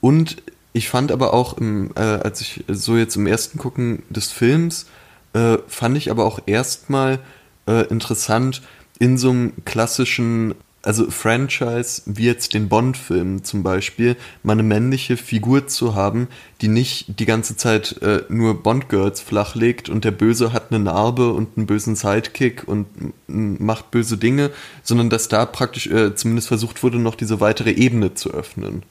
[0.00, 4.30] und ich fand aber auch, im, äh, als ich so jetzt im ersten Gucken des
[4.30, 4.86] Films,
[5.32, 7.20] äh, fand ich aber auch erstmal
[7.66, 8.62] äh, interessant,
[8.98, 15.18] in so einem klassischen, also Franchise, wie jetzt den Bond-Film zum Beispiel, mal eine männliche
[15.18, 16.28] Figur zu haben,
[16.62, 21.32] die nicht die ganze Zeit äh, nur Bond-Girls flachlegt und der Böse hat eine Narbe
[21.32, 22.86] und einen bösen Sidekick und
[23.26, 24.50] macht böse Dinge,
[24.82, 28.82] sondern dass da praktisch äh, zumindest versucht wurde, noch diese weitere Ebene zu öffnen.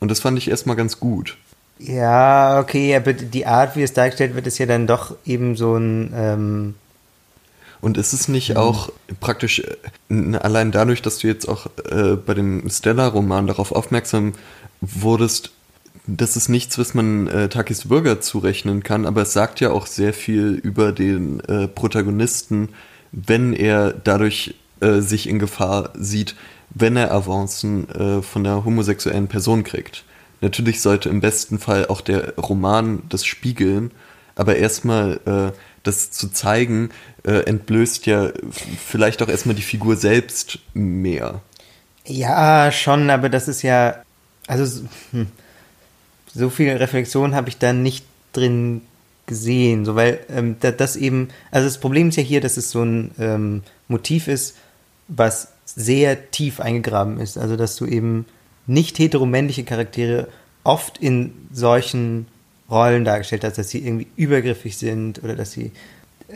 [0.00, 1.36] Und das fand ich erstmal ganz gut.
[1.78, 5.76] Ja, okay, aber die Art, wie es dargestellt wird, ist ja dann doch eben so
[5.76, 6.74] ein, ähm,
[7.84, 9.60] Und ist es nicht auch praktisch,
[10.08, 14.32] äh, allein dadurch, dass du jetzt auch äh, bei dem Stella-Roman darauf aufmerksam
[14.80, 15.50] wurdest,
[16.06, 19.86] das ist nichts, was man äh, Takis Bürger zurechnen kann, aber es sagt ja auch
[19.86, 22.70] sehr viel über den äh, Protagonisten,
[23.12, 26.36] wenn er dadurch äh, sich in Gefahr sieht,
[26.70, 30.04] wenn er Avancen äh, von einer homosexuellen Person kriegt.
[30.40, 33.90] Natürlich sollte im besten Fall auch der Roman das spiegeln,
[34.36, 36.90] aber erstmal äh, das zu zeigen,
[37.24, 41.40] äh, entblößt ja vielleicht auch erstmal die Figur selbst mehr.
[42.06, 44.02] Ja, schon, aber das ist ja,
[44.46, 45.26] also so- hm,
[46.34, 48.82] so viel Reflexion habe ich da nicht drin
[49.26, 52.70] gesehen, so weil ähm, da, das eben, also das Problem ist ja hier, dass es
[52.70, 54.56] so ein ähm, Motiv ist,
[55.08, 58.26] was sehr tief eingegraben ist, also dass du eben
[58.66, 60.28] nicht heteromännliche Charaktere
[60.62, 62.26] oft in solchen
[62.70, 65.70] Rollen dargestellt hast, dass sie irgendwie übergriffig sind oder dass sie,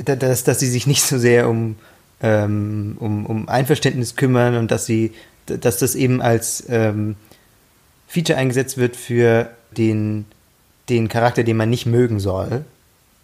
[0.05, 1.77] dass, dass sie sich nicht so sehr um,
[2.23, 5.13] ähm, um, um Einverständnis kümmern und dass sie,
[5.47, 7.17] dass das eben als ähm,
[8.07, 10.25] Feature eingesetzt wird für den,
[10.89, 12.65] den Charakter, den man nicht mögen soll.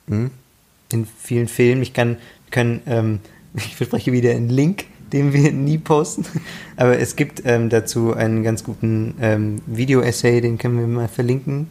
[0.09, 0.31] Hm?
[0.93, 1.83] In vielen Filmen.
[1.83, 2.19] Ich kann,
[2.51, 3.21] kann ähm,
[3.55, 6.27] ich verspreche wieder einen Link, den wir nie posten.
[6.77, 11.69] Aber es gibt ähm, dazu einen ganz guten ähm, Video-Essay, den können wir mal verlinken.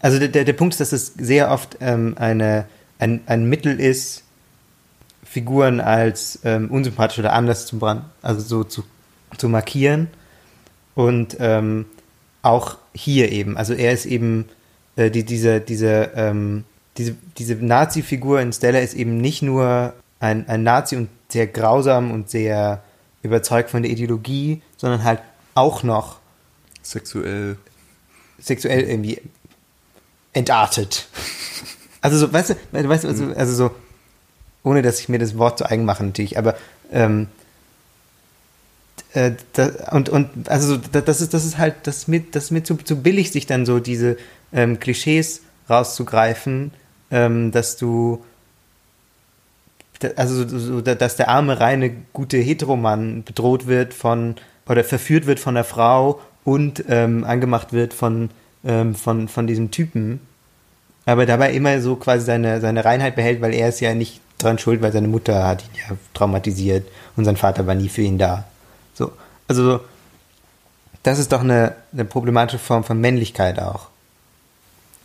[0.00, 2.66] Also der, der, der Punkt ist, dass es sehr oft ähm, eine,
[3.04, 4.22] ein, ein Mittel ist,
[5.24, 8.82] Figuren als ähm, unsympathisch oder anders zu brand, also so zu,
[9.36, 10.08] zu markieren.
[10.94, 11.86] Und ähm,
[12.42, 14.46] auch hier eben, also er ist eben
[14.96, 16.64] äh, die, diese, diese, ähm,
[16.96, 22.10] diese, diese Nazi-Figur in Stella ist eben nicht nur ein, ein Nazi und sehr grausam
[22.10, 22.82] und sehr
[23.22, 25.20] überzeugt von der Ideologie, sondern halt
[25.54, 26.20] auch noch
[26.82, 27.56] Sexuell.
[28.38, 29.20] sexuell irgendwie
[30.32, 31.08] entartet.
[32.04, 32.54] Also so, weißt du,
[32.88, 33.70] weißt du, also, also so,
[34.62, 36.54] ohne dass ich mir das Wort zu eigen mache natürlich, aber
[36.92, 37.28] ähm,
[39.14, 42.20] äh, da, und, und also so, da- das ist, das ist halt, das ist mir,
[42.30, 44.18] das ist mir zu, zu billig, sich dann so diese
[44.52, 45.40] ähm, Klischees
[45.70, 46.72] rauszugreifen,
[47.10, 48.22] ähm, dass du
[50.16, 54.34] also so, so, da- dass der arme, reine, gute Heteromann bedroht wird von
[54.68, 58.28] oder verführt wird von der Frau und ähm, angemacht wird von,
[58.62, 60.20] ähm, von, von diesem Typen,
[61.06, 64.58] aber dabei immer so quasi seine, seine Reinheit behält, weil er ist ja nicht dran
[64.58, 66.86] schuld, weil seine Mutter hat ihn ja traumatisiert
[67.16, 68.44] und sein Vater war nie für ihn da.
[68.94, 69.12] So,
[69.48, 69.80] also so,
[71.02, 73.88] das ist doch eine, eine problematische Form von Männlichkeit auch.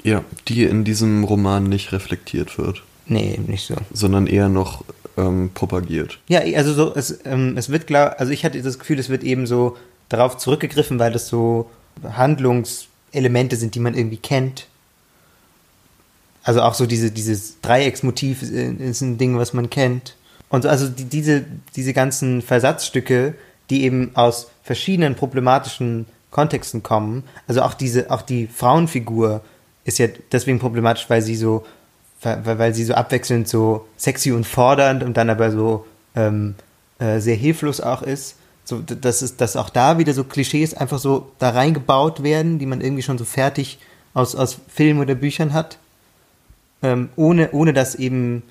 [0.04, 3.76] Ja, die in diesem Roman nicht reflektiert wird, Nee, nicht so.
[3.94, 4.86] sondern eher noch
[5.18, 6.20] ähm, propagiert.
[6.30, 9.24] Ja, also so, es, ähm, es wird klar, also ich hatte das Gefühl, es wird
[9.24, 9.76] eben so
[10.08, 11.70] darauf zurückgegriffen, weil das so
[12.04, 14.68] Handlungselemente sind, die man irgendwie kennt.
[16.44, 20.16] Also auch so diese, dieses Dreiecksmotiv ist, ist ein Ding, was man kennt.
[20.50, 21.44] Und so, also die, diese,
[21.76, 23.36] diese ganzen Versatzstücke,
[23.70, 29.42] die eben aus verschiedenen problematischen Kontexten kommen, also auch diese, auch die Frauenfigur
[29.84, 31.66] ist ja deswegen problematisch, weil sie so,
[32.22, 36.56] weil, weil sie so abwechselnd so sexy und fordernd und dann aber so ähm,
[37.00, 38.36] äh, sehr hilflos auch ist.
[38.64, 42.60] So, d- dass, es, dass auch da wieder so Klischees einfach so da reingebaut werden,
[42.60, 43.80] die man irgendwie schon so fertig
[44.14, 45.78] aus, aus Filmen oder Büchern hat
[46.82, 48.44] ähm, ohne, ohne dass eben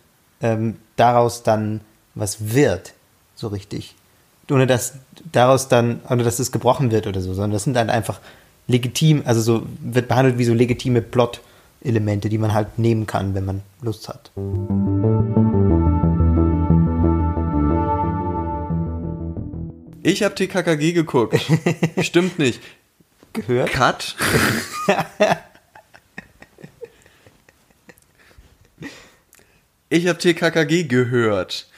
[0.42, 1.80] ähm, daraus dann
[2.14, 2.94] was wird,
[3.34, 3.94] so richtig.
[4.50, 4.94] Ohne dass
[5.32, 8.20] daraus dann, ohne dass es gebrochen wird oder so, sondern das sind dann einfach
[8.66, 13.44] legitim, also so wird behandelt wie so legitime Plot-Elemente, die man halt nehmen kann, wenn
[13.44, 14.30] man Lust hat.
[20.02, 21.38] Ich habe TKKG geguckt.
[22.00, 22.60] Stimmt nicht.
[23.32, 23.72] Gehört?
[23.72, 24.16] Cut.
[29.88, 31.68] Ich habe TKKG gehört.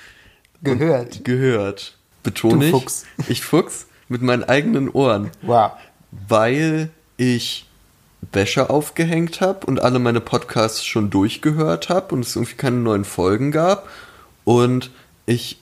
[0.63, 1.25] Gehört.
[1.25, 1.97] Gehört.
[2.23, 2.71] Betone ich.
[2.71, 3.05] Fuchs.
[3.29, 5.31] Ich Fuchs mit meinen eigenen Ohren.
[5.43, 5.73] Wow.
[6.29, 7.67] weil ich
[8.33, 13.05] Wäsche aufgehängt habe und alle meine Podcasts schon durchgehört habe und es irgendwie keine neuen
[13.05, 13.89] Folgen gab
[14.45, 14.91] und
[15.27, 15.59] ich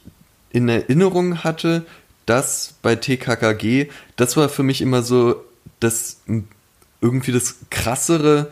[0.50, 1.84] in Erinnerung hatte,
[2.26, 5.44] dass bei TKKG, das war für mich immer so
[5.80, 6.20] das
[7.00, 8.50] irgendwie das krassere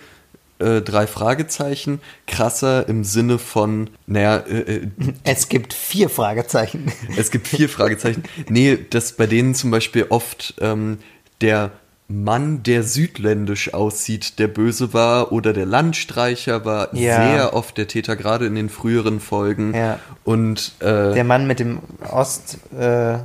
[0.58, 4.88] äh, drei Fragezeichen, krasser im Sinne von, naja, äh, äh,
[5.24, 6.90] Es gibt vier Fragezeichen.
[7.16, 8.22] es gibt vier Fragezeichen.
[8.48, 10.98] Nee, dass bei denen zum Beispiel oft ähm,
[11.40, 11.72] der
[12.08, 17.28] Mann, der südländisch aussieht, der böse war, oder der Landstreicher war Ja.
[17.32, 19.74] sehr oft der Täter, gerade in den früheren Folgen.
[19.74, 19.98] Ja.
[20.24, 23.18] Und äh, Der Mann mit dem Ost, äh,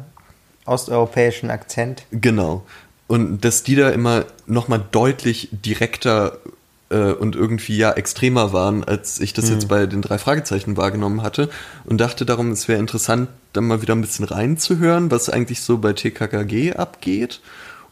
[0.66, 2.06] osteuropäischen Akzent.
[2.12, 2.64] Genau.
[3.08, 6.38] Und dass die da immer nochmal deutlich direkter
[6.92, 11.24] äh, und irgendwie ja extremer waren, als ich das jetzt bei den drei Fragezeichen wahrgenommen
[11.24, 11.50] hatte.
[11.86, 15.78] Und dachte darum, es wäre interessant, dann mal wieder ein bisschen reinzuhören, was eigentlich so
[15.78, 17.42] bei TKKG abgeht.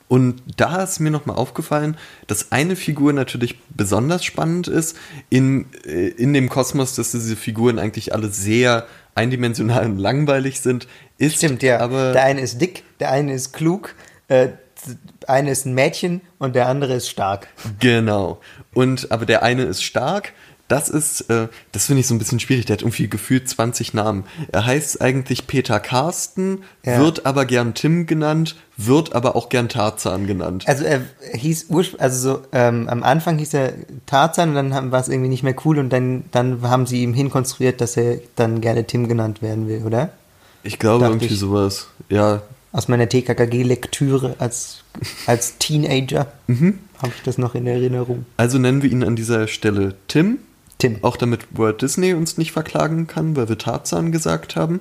[0.08, 4.98] Und da ist mir nochmal aufgefallen, dass eine Figur natürlich besonders spannend ist,
[5.30, 10.88] in, äh, in dem Kosmos, dass diese Figuren eigentlich alle sehr eindimensional und langweilig sind,
[11.20, 11.80] ist Stimmt, ja.
[11.80, 13.94] aber der eine ist dick, der eine ist klug,
[14.30, 14.50] äh,
[15.28, 17.48] eine ist ein Mädchen und der andere ist stark.
[17.80, 18.40] Genau.
[18.74, 20.34] Und aber der eine ist stark.
[20.68, 22.68] Das ist, äh, das finde ich so ein bisschen schwierig.
[22.68, 24.26] Der hat irgendwie gefühlt 20 Namen.
[24.52, 27.00] Er heißt eigentlich Peter Carsten, Ja.
[27.00, 30.66] wird aber gern Tim genannt, wird aber auch gern Tarzan genannt.
[30.68, 31.02] Also er
[31.34, 33.74] hieß ursprünglich, also so, ähm, am Anfang hieß er
[34.06, 37.16] Tarzan und dann war es irgendwie nicht mehr cool und dann, dann haben sie ihm
[37.16, 40.10] hinkonstruiert, dass er dann gerne Tim genannt werden will, oder?
[40.62, 41.40] Ich glaube dachte irgendwie ich.
[41.40, 41.88] sowas.
[42.10, 44.84] Ja, Aus meiner TKKG-Lektüre als,
[45.26, 48.26] als Teenager habe ich das noch in Erinnerung.
[48.38, 50.38] also nennen wir ihn an dieser Stelle Tim.
[50.78, 50.98] Tim.
[51.02, 54.80] Auch damit Walt Disney uns nicht verklagen kann, weil wir Tarzan gesagt haben.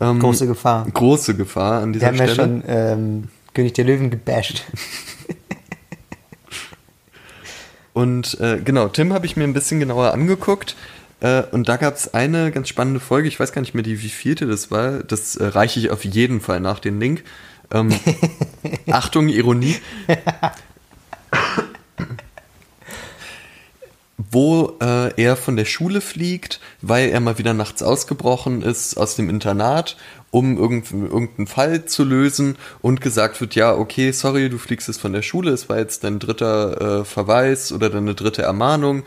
[0.00, 0.86] Ähm, Große Gefahr.
[0.92, 2.36] Große Gefahr an Wir dieser haben ja Stelle.
[2.36, 4.64] schon ähm, König der Löwen gebasht.
[7.92, 10.76] Und äh, genau, Tim habe ich mir ein bisschen genauer angeguckt.
[11.20, 14.02] Äh, und da gab es eine ganz spannende Folge, ich weiß gar nicht mehr, die
[14.02, 15.02] wievielte das war.
[15.02, 17.24] Das äh, reiche ich auf jeden Fall nach den Link.
[17.72, 17.94] Ähm,
[18.90, 19.76] Achtung, Ironie.
[24.30, 29.16] wo äh, er von der Schule fliegt, weil er mal wieder nachts ausgebrochen ist aus
[29.16, 29.96] dem Internat,
[30.30, 35.00] um irgendeinen, irgendeinen Fall zu lösen und gesagt wird, ja, okay, sorry, du fliegst jetzt
[35.00, 39.04] von der Schule, es war jetzt dein dritter äh, Verweis oder deine dritte Ermahnung.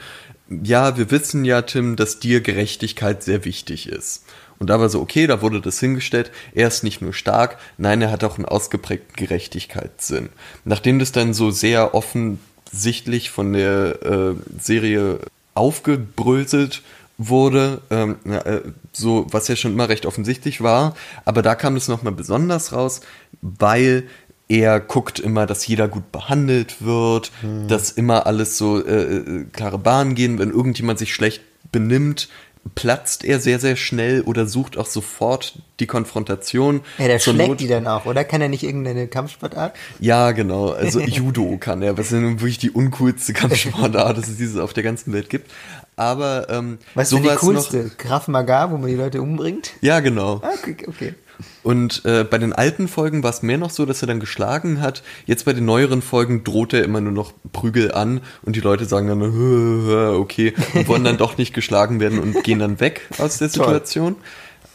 [0.49, 4.25] Ja, wir wissen ja, Tim, dass dir Gerechtigkeit sehr wichtig ist.
[4.57, 6.31] Und da war so, okay, da wurde das hingestellt.
[6.53, 10.29] Er ist nicht nur stark, nein, er hat auch einen ausgeprägten Gerechtigkeitssinn.
[10.65, 15.19] Nachdem das dann so sehr offensichtlich von der äh, Serie
[15.53, 16.81] aufgebröselt
[17.17, 21.87] wurde, ähm, äh, so was ja schon immer recht offensichtlich war, aber da kam es
[21.87, 23.01] nochmal besonders raus,
[23.41, 24.07] weil
[24.49, 27.67] er guckt immer, dass jeder gut behandelt wird, hm.
[27.67, 32.29] dass immer alles so äh, äh klare Bahnen gehen, wenn irgendjemand sich schlecht benimmt,
[32.75, 36.81] platzt er sehr, sehr schnell oder sucht auch sofort die Konfrontation.
[36.97, 37.59] Ja, der schlägt Not.
[37.59, 38.23] die dann auch, oder?
[38.23, 39.75] Kann er nicht irgendeine Kampfsportart?
[39.99, 40.71] Ja, genau.
[40.71, 44.73] Also Judo kann er, was ja nun wirklich die uncoolste Kampfsportart ist, die es auf
[44.73, 45.51] der ganzen Welt gibt.
[45.95, 47.83] Aber ähm, was ist die coolste?
[47.83, 49.73] Noch, Graf Magar, wo man die Leute umbringt?
[49.81, 50.41] Ja, genau.
[50.43, 51.13] Ah, okay, okay.
[51.63, 54.81] Und äh, bei den alten Folgen war es mehr noch so, dass er dann geschlagen
[54.81, 55.03] hat.
[55.25, 58.85] Jetzt bei den neueren Folgen droht er immer nur noch Prügel an und die Leute
[58.85, 59.21] sagen dann,
[60.19, 64.15] okay, und wollen dann doch nicht geschlagen werden und gehen dann weg aus der Situation.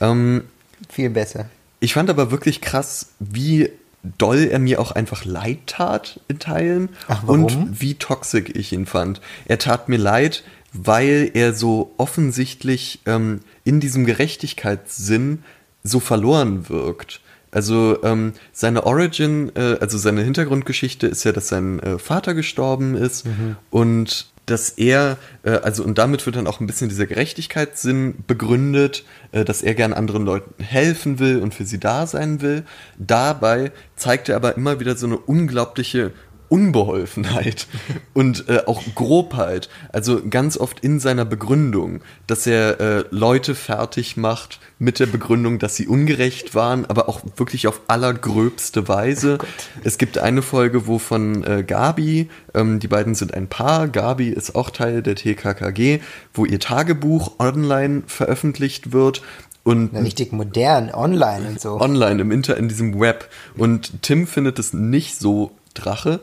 [0.00, 0.44] Ähm,
[0.88, 1.46] Viel besser.
[1.80, 3.70] Ich fand aber wirklich krass, wie
[4.18, 8.86] doll er mir auch einfach leid tat in Teilen Ach, und wie toxisch ich ihn
[8.86, 9.20] fand.
[9.46, 15.42] Er tat mir leid, weil er so offensichtlich ähm, in diesem Gerechtigkeitssinn
[15.84, 17.20] so verloren wirkt.
[17.50, 22.96] Also ähm, seine Origin, äh, also seine Hintergrundgeschichte ist ja, dass sein äh, Vater gestorben
[22.96, 23.56] ist mhm.
[23.70, 29.04] und dass er, äh, also und damit wird dann auch ein bisschen dieser Gerechtigkeitssinn begründet,
[29.32, 32.64] äh, dass er gern anderen Leuten helfen will und für sie da sein will.
[32.98, 36.12] Dabei zeigt er aber immer wieder so eine unglaubliche
[36.54, 37.66] Unbeholfenheit
[38.14, 39.68] und äh, auch Grobheit.
[39.92, 45.58] Also ganz oft in seiner Begründung, dass er äh, Leute fertig macht mit der Begründung,
[45.58, 49.38] dass sie ungerecht waren, aber auch wirklich auf allergröbste Weise.
[49.42, 49.46] Oh
[49.82, 54.28] es gibt eine Folge, wo von äh, Gabi, ähm, die beiden sind ein Paar, Gabi
[54.28, 55.98] ist auch Teil der TKKG,
[56.34, 59.22] wo ihr Tagebuch online veröffentlicht wird
[59.64, 61.80] und richtig modern, online und so.
[61.80, 63.28] Online im Inter, in diesem Web.
[63.56, 66.20] Und Tim findet es nicht so Drache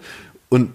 [0.52, 0.74] und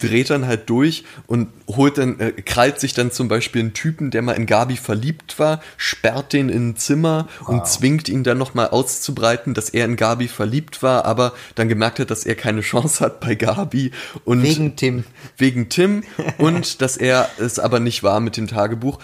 [0.00, 4.10] dreht dann halt durch und holt dann, äh, krallt sich dann zum Beispiel einen Typen,
[4.10, 7.50] der mal in Gabi verliebt war, sperrt den in ein Zimmer wow.
[7.50, 12.00] und zwingt ihn dann nochmal auszubreiten, dass er in Gabi verliebt war, aber dann gemerkt
[12.00, 13.92] hat, dass er keine Chance hat bei Gabi.
[14.24, 15.04] Und wegen Tim.
[15.36, 16.02] Wegen Tim
[16.38, 18.98] und dass er es aber nicht war mit dem Tagebuch.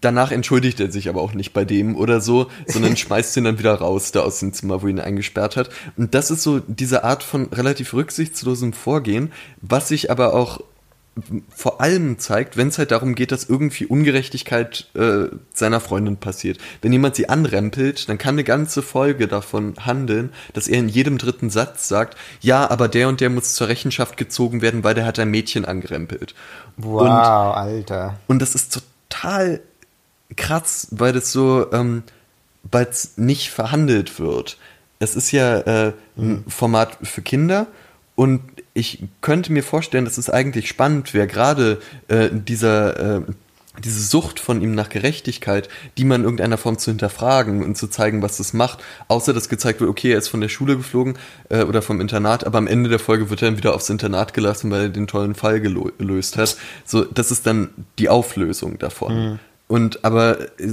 [0.00, 3.58] Danach entschuldigt er sich aber auch nicht bei dem oder so, sondern schmeißt ihn dann
[3.58, 5.70] wieder raus da aus dem Zimmer, wo ihn eingesperrt hat.
[5.96, 10.60] Und das ist so diese Art von relativ rücksichtslosem Vorgehen, was sich aber auch
[11.54, 16.58] vor allem zeigt, wenn es halt darum geht, dass irgendwie Ungerechtigkeit äh, seiner Freundin passiert.
[16.80, 21.18] Wenn jemand sie anrempelt, dann kann eine ganze Folge davon handeln, dass er in jedem
[21.18, 25.04] dritten Satz sagt, ja, aber der und der muss zur Rechenschaft gezogen werden, weil der
[25.04, 26.34] hat ein Mädchen angerempelt.
[26.78, 28.18] Wow, und, Alter.
[28.26, 29.60] Und das ist total total
[30.36, 32.02] krass, weil das so, ähm,
[32.70, 34.58] weil es nicht verhandelt wird.
[34.98, 36.44] Es ist ja äh, ein mhm.
[36.48, 37.66] Format für Kinder
[38.14, 38.40] und
[38.74, 43.22] ich könnte mir vorstellen, dass es eigentlich spannend wäre, gerade äh, dieser äh,
[43.78, 47.88] diese Sucht von ihm nach Gerechtigkeit, die man in irgendeiner Form zu hinterfragen und zu
[47.88, 51.14] zeigen, was das macht, außer dass gezeigt wird, okay, er ist von der Schule geflogen
[51.48, 54.34] äh, oder vom Internat, aber am Ende der Folge wird er dann wieder aufs Internat
[54.34, 56.56] gelassen, weil er den tollen Fall gelöst hat.
[56.84, 59.14] So, das ist dann die Auflösung davon.
[59.14, 59.38] Mhm.
[59.68, 60.68] Und aber äh,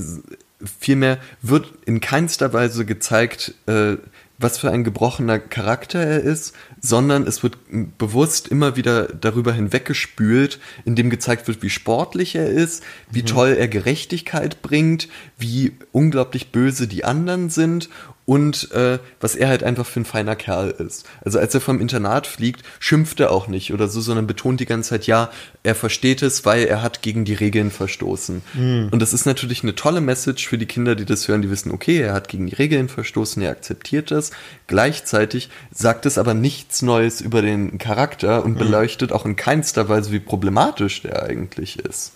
[0.79, 3.95] vielmehr wird in keinster Weise gezeigt, äh,
[4.39, 7.58] was für ein gebrochener Charakter er ist, sondern es wird
[7.97, 13.28] bewusst immer wieder darüber hinweggespült, indem gezeigt wird, wie sportlich er ist, wie mhm.
[13.28, 17.89] toll er Gerechtigkeit bringt, wie unglaublich böse die anderen sind
[18.30, 21.10] und äh, was er halt einfach für ein feiner Kerl ist.
[21.26, 24.68] Also als er vom Internat fliegt, schimpft er auch nicht oder so, sondern betont die
[24.68, 25.32] ganze Zeit, ja,
[25.63, 28.44] er versteht es, weil er hat gegen die Regeln verstoßen.
[28.54, 28.89] Mhm.
[28.92, 31.72] Und das ist natürlich eine tolle Message für die Kinder, die das hören, die wissen,
[31.72, 34.30] okay, er hat gegen die Regeln verstoßen, er akzeptiert das.
[34.68, 38.60] Gleichzeitig sagt es aber nichts Neues über den Charakter und mhm.
[38.60, 42.12] beleuchtet auch in keinster Weise, wie problematisch der eigentlich ist.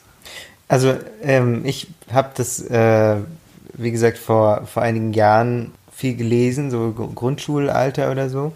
[0.67, 3.15] Also ähm, ich habe das, äh,
[3.73, 8.53] wie gesagt, vor, vor einigen Jahren viel gelesen, so Grundschulalter oder so.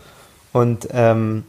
[0.53, 1.43] Und ähm,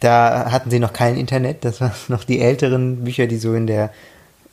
[0.00, 3.66] da hatten sie noch kein Internet, das waren noch die älteren Bücher, die so in
[3.66, 3.92] der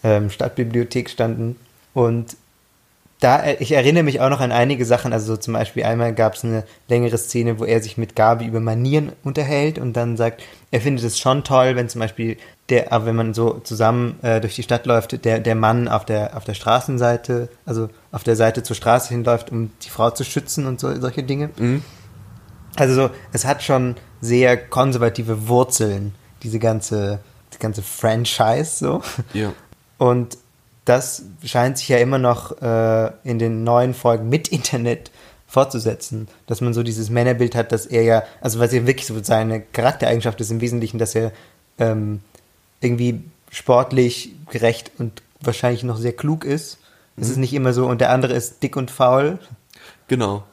[0.04, 1.58] ähm, Stadtbibliothek standen.
[1.94, 2.38] Und
[3.22, 6.14] da, äh, ich erinnere mich auch noch an einige Sachen, also so zum Beispiel einmal
[6.14, 10.18] gab es eine längere Szene, wo er sich mit Gabi über Manieren unterhält und dann
[10.18, 12.38] sagt, er findet es schon toll, wenn zum Beispiel
[12.70, 16.04] der, aber wenn man so zusammen äh, durch die Stadt läuft, der, der Mann auf
[16.04, 20.24] der, auf der Straßenseite, also auf der Seite zur Straße hinläuft, um die Frau zu
[20.24, 21.52] schützen und so, solche Dinge.
[21.58, 21.84] Mhm.
[22.76, 27.20] Also so, es hat schon sehr konservative Wurzeln, diese ganze,
[27.54, 29.02] die ganze Franchise so.
[29.34, 29.54] Ja.
[29.98, 30.38] Und
[30.86, 35.12] das scheint sich ja immer noch äh, in den neuen Folgen mit Internet
[35.48, 39.22] fortzusetzen, dass man so dieses Männerbild hat, dass er ja, also was ja wirklich so
[39.22, 41.32] seine Charaktereigenschaft ist im Wesentlichen, dass er
[41.78, 42.22] ähm,
[42.80, 46.78] irgendwie sportlich, gerecht und wahrscheinlich noch sehr klug ist.
[47.18, 47.32] Es Mhm.
[47.32, 49.40] ist nicht immer so, und der andere ist dick und faul.
[50.08, 50.44] Genau.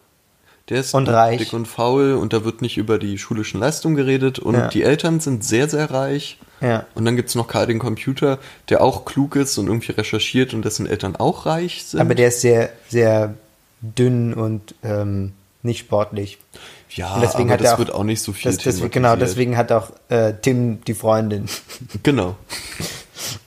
[0.68, 1.38] Der ist Und reich.
[1.38, 4.68] dick und faul und da wird nicht über die schulischen Leistungen geredet und Ja.
[4.68, 6.38] die Eltern sind sehr, sehr reich.
[6.60, 6.84] Ja.
[6.94, 8.38] Und dann gibt's noch Karl den Computer,
[8.68, 12.00] der auch klug ist und irgendwie recherchiert und dessen Eltern auch reich sind.
[12.00, 13.34] Aber der ist sehr, sehr
[13.80, 16.38] dünn und ähm, nicht sportlich.
[16.90, 19.16] ja, und deswegen aber hat das auch- wird auch nicht so viel Das, deswegen, genau,
[19.16, 21.46] deswegen hat auch äh, Tim die Freundin.
[22.02, 22.36] Genau.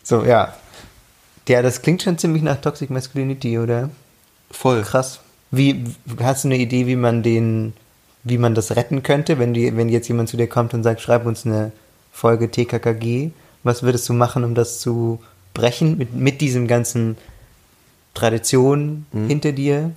[0.04, 0.56] So, ja.
[1.48, 3.90] Ja, das klingt schon ziemlich nach Toxic Masculinity, oder?
[4.52, 4.82] Voll.
[4.84, 5.20] Krass.
[5.52, 5.84] Wie,
[6.22, 7.74] hast du eine Idee, wie man den,
[8.24, 11.02] wie man das retten könnte, wenn die, wenn jetzt jemand zu dir kommt und sagt,
[11.02, 11.72] schreib uns eine
[12.12, 13.32] Folge TKKG?
[13.64, 15.20] Was würdest du machen, um das zu
[15.54, 17.18] brechen mit, mit diesem ganzen
[18.14, 19.28] Tradition Mhm.
[19.28, 19.92] hinter dir?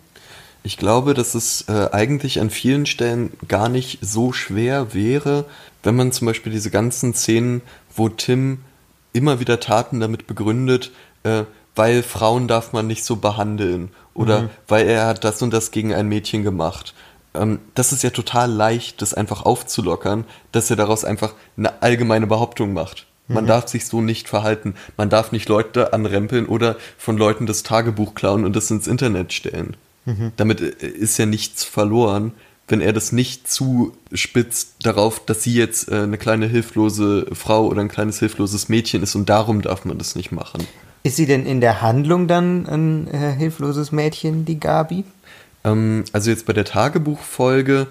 [0.62, 5.44] Ich glaube, dass es äh, eigentlich an vielen Stellen gar nicht so schwer wäre,
[5.82, 7.60] wenn man zum Beispiel diese ganzen Szenen,
[7.94, 8.60] wo Tim
[9.12, 10.90] immer wieder Taten damit begründet,
[11.22, 11.44] äh,
[11.76, 15.92] weil Frauen darf man nicht so behandeln oder weil er hat das und das gegen
[15.92, 16.94] ein Mädchen gemacht.
[17.34, 22.26] Ähm, das ist ja total leicht, das einfach aufzulockern, dass er daraus einfach eine allgemeine
[22.26, 23.06] Behauptung macht.
[23.26, 24.74] Man darf sich so nicht verhalten.
[24.98, 29.32] Man darf nicht Leute anrempeln oder von Leuten das Tagebuch klauen und das ins Internet
[29.32, 29.78] stellen.
[30.36, 32.32] Damit äh, ist ja nichts verloren,
[32.68, 37.80] wenn er das nicht zuspitzt darauf, dass sie jetzt äh, eine kleine hilflose Frau oder
[37.80, 40.66] ein kleines hilfloses Mädchen ist und darum darf man das nicht machen.
[41.06, 45.04] Ist sie denn in der Handlung dann ein äh, hilfloses Mädchen, die Gabi?
[45.62, 47.86] Ähm, also jetzt bei der Tagebuchfolge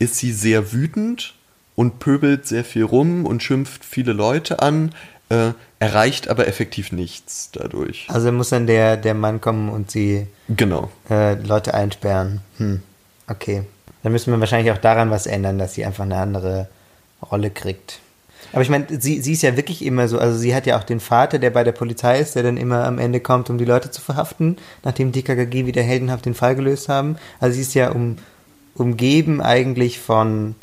[0.00, 1.34] ist sie sehr wütend
[1.76, 4.92] und pöbelt sehr viel rum und schimpft viele Leute an,
[5.28, 8.06] äh, erreicht aber effektiv nichts dadurch.
[8.08, 10.90] Also muss dann der, der Mann kommen und sie Genau.
[11.08, 12.40] äh, Leute einsperren.
[12.56, 12.82] Hm,
[13.28, 13.62] okay.
[14.02, 16.68] Dann müssen wir wahrscheinlich auch daran was ändern, dass sie einfach eine andere
[17.30, 18.00] Rolle kriegt.
[18.52, 20.84] Aber ich meine, sie, sie ist ja wirklich immer so, also sie hat ja auch
[20.84, 23.64] den Vater, der bei der Polizei ist, der dann immer am Ende kommt, um die
[23.64, 27.16] Leute zu verhaften, nachdem die KKG wieder heldenhaft den Fall gelöst haben.
[27.40, 28.16] Also sie ist ja um,
[28.74, 30.54] umgeben eigentlich von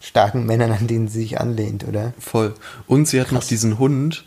[0.00, 2.12] starken Männern, an denen sie sich anlehnt, oder?
[2.18, 2.54] Voll.
[2.86, 4.24] Und sie hat noch diesen Hund,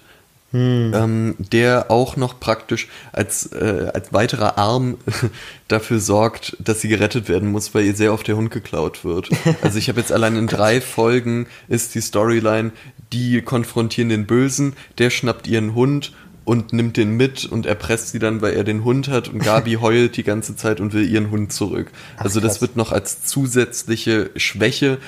[0.54, 4.98] ähm, der auch noch praktisch als, äh, als weiterer Arm
[5.68, 9.30] dafür sorgt, dass sie gerettet werden muss, weil ihr sehr oft der Hund geklaut wird.
[9.62, 12.72] Also ich habe jetzt allein in drei Folgen ist die Storyline,
[13.12, 16.14] die konfrontieren den Bösen, der schnappt ihren Hund
[16.46, 19.74] und nimmt den mit und erpresst sie dann, weil er den Hund hat und Gabi
[19.82, 21.92] heult die ganze Zeit und will ihren Hund zurück.
[22.16, 22.62] Also das krass.
[22.62, 25.00] wird noch als zusätzliche Schwäche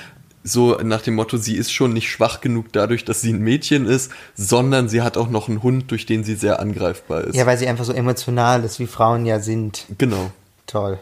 [0.42, 3.86] so nach dem Motto, sie ist schon nicht schwach genug dadurch, dass sie ein Mädchen
[3.86, 7.36] ist, sondern sie hat auch noch einen Hund, durch den sie sehr angreifbar ist.
[7.36, 9.86] Ja, weil sie einfach so emotional ist, wie Frauen ja sind.
[9.98, 10.30] genau.
[10.66, 10.98] Toll.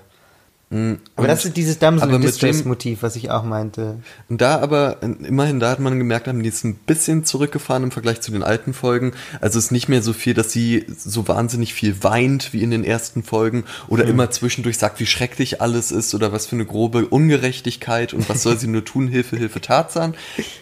[0.71, 4.01] Mm, Aber und- das ist dieses Damsel Distress Motiv, was ich auch meinte.
[4.29, 7.91] Und da aber, immerhin, da hat man gemerkt, haben die es ein bisschen zurückgefahren im
[7.91, 9.13] Vergleich zu den alten Folgen.
[9.41, 12.71] Also es ist nicht mehr so viel, dass sie so wahnsinnig viel weint wie in
[12.71, 16.67] den ersten Folgen oder immer zwischendurch sagt, wie schrecklich alles ist oder was für eine
[16.67, 20.15] grobe Ungerechtigkeit und was soll sie nur tun, Hilfe, Hilfe, Tarzan.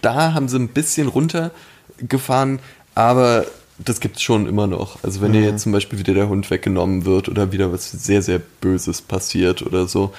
[0.02, 2.60] Da haben sie ein bisschen runtergefahren,
[2.94, 3.46] aber
[3.78, 5.02] das gibt's schon immer noch.
[5.04, 8.22] Also wenn ihr jetzt zum Beispiel wieder der Hund weggenommen wird oder wieder was sehr,
[8.22, 10.12] sehr Böses passiert oder so.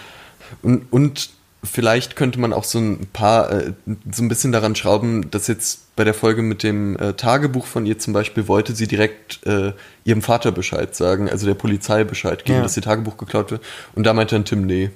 [0.62, 1.30] Und, und
[1.64, 3.74] vielleicht könnte man auch so ein paar, äh,
[4.12, 7.86] so ein bisschen daran schrauben, dass jetzt bei der Folge mit dem äh, Tagebuch von
[7.88, 9.74] ihr zum Beispiel wollte sie direkt äh,
[10.06, 12.64] ihrem Vater Bescheid sagen, also der Polizei Bescheid geben, Ja.
[12.64, 13.64] dass ihr Tagebuch geklaut wird.
[13.96, 14.92] Und da meinte dann Tim, nee.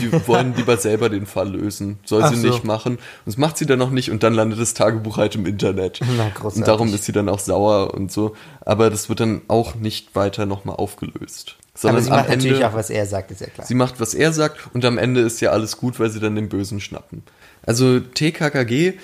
[0.00, 1.98] Die wollen lieber selber den Fall lösen.
[2.04, 2.48] Soll Ach sie so.
[2.48, 2.94] nicht machen.
[2.96, 6.00] Und das macht sie dann noch nicht und dann landet das Tagebuch halt im Internet.
[6.16, 6.58] Na, großartig.
[6.58, 8.34] und darum ist sie dann auch sauer und so.
[8.60, 11.56] Aber das wird dann auch nicht weiter nochmal aufgelöst.
[11.58, 13.66] Aber Sondern sie am macht natürlich Ende- auch, was er sagt, ist ja klar.
[13.66, 16.34] Sie macht, was er sagt und am Ende ist ja alles gut, weil sie dann
[16.34, 17.22] den Bösen schnappen.
[17.64, 18.94] Also TKKG,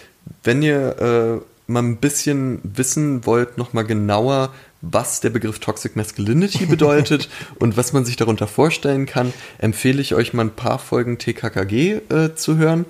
[0.42, 4.50] wenn ihr äh, mal ein bisschen wissen wollt, nochmal genauer,
[4.90, 7.28] was der Begriff Toxic Masculinity bedeutet
[7.58, 12.00] und was man sich darunter vorstellen kann, empfehle ich euch mal ein paar Folgen TKKG
[12.10, 12.84] äh, zu hören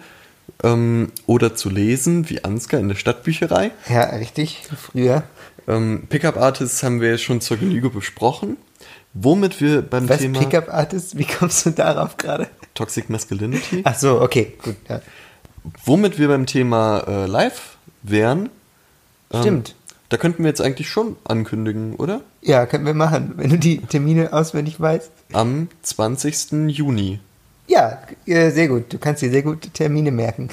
[0.63, 3.71] ähm, oder zu lesen, wie Ansgar in der Stadtbücherei.
[3.89, 5.25] Ja, richtig, früher.
[5.67, 8.57] Ähm, Pickup Artists haben wir schon zur Genüge besprochen.
[9.15, 11.17] Womit wir beim Was, Thema Pickup Artist?
[11.17, 12.49] Wie kommst du darauf gerade?
[12.75, 14.75] Toxic Masculinity, Ach so, okay, gut.
[14.89, 15.01] Ja.
[15.85, 18.51] womit wir beim Thema äh, Live wären,
[19.33, 19.75] ähm, Stimmt.
[20.15, 22.21] Da könnten wir jetzt eigentlich schon ankündigen, oder?
[22.41, 25.11] Ja, können wir machen, wenn du die Termine auswendig weißt.
[25.33, 26.69] Am 20.
[26.69, 27.19] Juni.
[27.67, 28.93] Ja, äh, sehr gut.
[28.93, 30.51] Du kannst dir sehr gut Termine merken.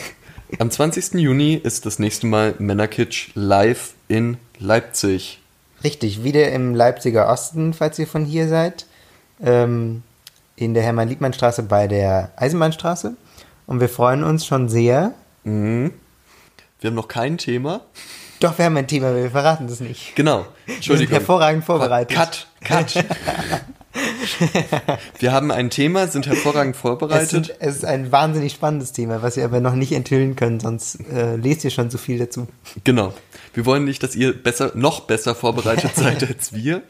[0.58, 1.14] Am 20.
[1.14, 5.40] Juni ist das nächste Mal Männerkitsch live in Leipzig.
[5.84, 8.88] Richtig, wieder im Leipziger Osten, falls ihr von hier seid.
[9.44, 10.02] Ähm,
[10.56, 13.16] in der Hermann-Liebmann-Straße bei der Eisenbahnstraße.
[13.68, 15.14] Und wir freuen uns schon sehr.
[15.44, 15.92] Wir
[16.84, 17.82] haben noch kein Thema.
[18.42, 20.16] Doch, wir haben ein Thema, wir verraten das nicht.
[20.16, 20.48] Genau.
[20.66, 21.14] Entschuldigung.
[21.14, 22.18] hervorragend vorbereitet.
[22.18, 23.06] Cut, cut.
[25.20, 27.30] wir haben ein Thema, sind hervorragend Es, vorbereitet.
[27.30, 30.96] sind, es ist ein wahnsinnig spannendes Thema, was wir aber noch nicht enthüllen können, sonst
[31.14, 32.48] äh, lest ihr schon zu viel dazu.
[32.84, 33.14] Genau.
[33.54, 36.82] Wir wollen nicht, dass ihr besser, noch besser vorbereitet seid als wir.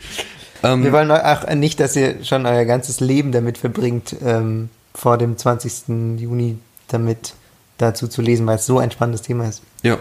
[0.63, 5.17] Ähm, Wir wollen auch nicht, dass ihr schon euer ganzes Leben damit verbringt, ähm, vor
[5.17, 6.17] dem 20.
[6.17, 7.33] Juni damit
[7.77, 9.63] dazu zu lesen, weil es so ein spannendes Thema ist.
[9.83, 9.97] Ja.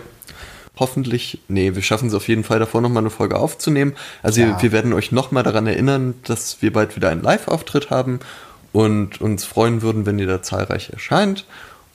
[0.78, 3.94] Hoffentlich, nee, wir schaffen es auf jeden Fall davor nochmal eine Folge aufzunehmen.
[4.22, 4.46] Also Ja.
[4.48, 8.20] wir, wir werden euch nochmal daran erinnern, dass wir bald wieder einen Live-Auftritt haben
[8.72, 11.44] und uns freuen würden, wenn ihr da zahlreich erscheint.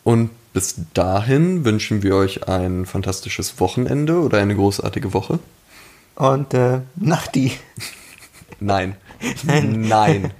[0.03, 5.39] Und bis dahin wünschen wir euch ein fantastisches Wochenende oder eine großartige Woche.
[6.15, 7.53] Und äh, Nachti.
[8.59, 8.95] Nein.
[9.43, 10.32] Nein.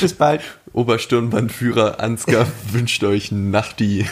[0.00, 0.42] Bis bald.
[0.72, 4.06] Obersturmbannführer Ansgar wünscht euch Nachti.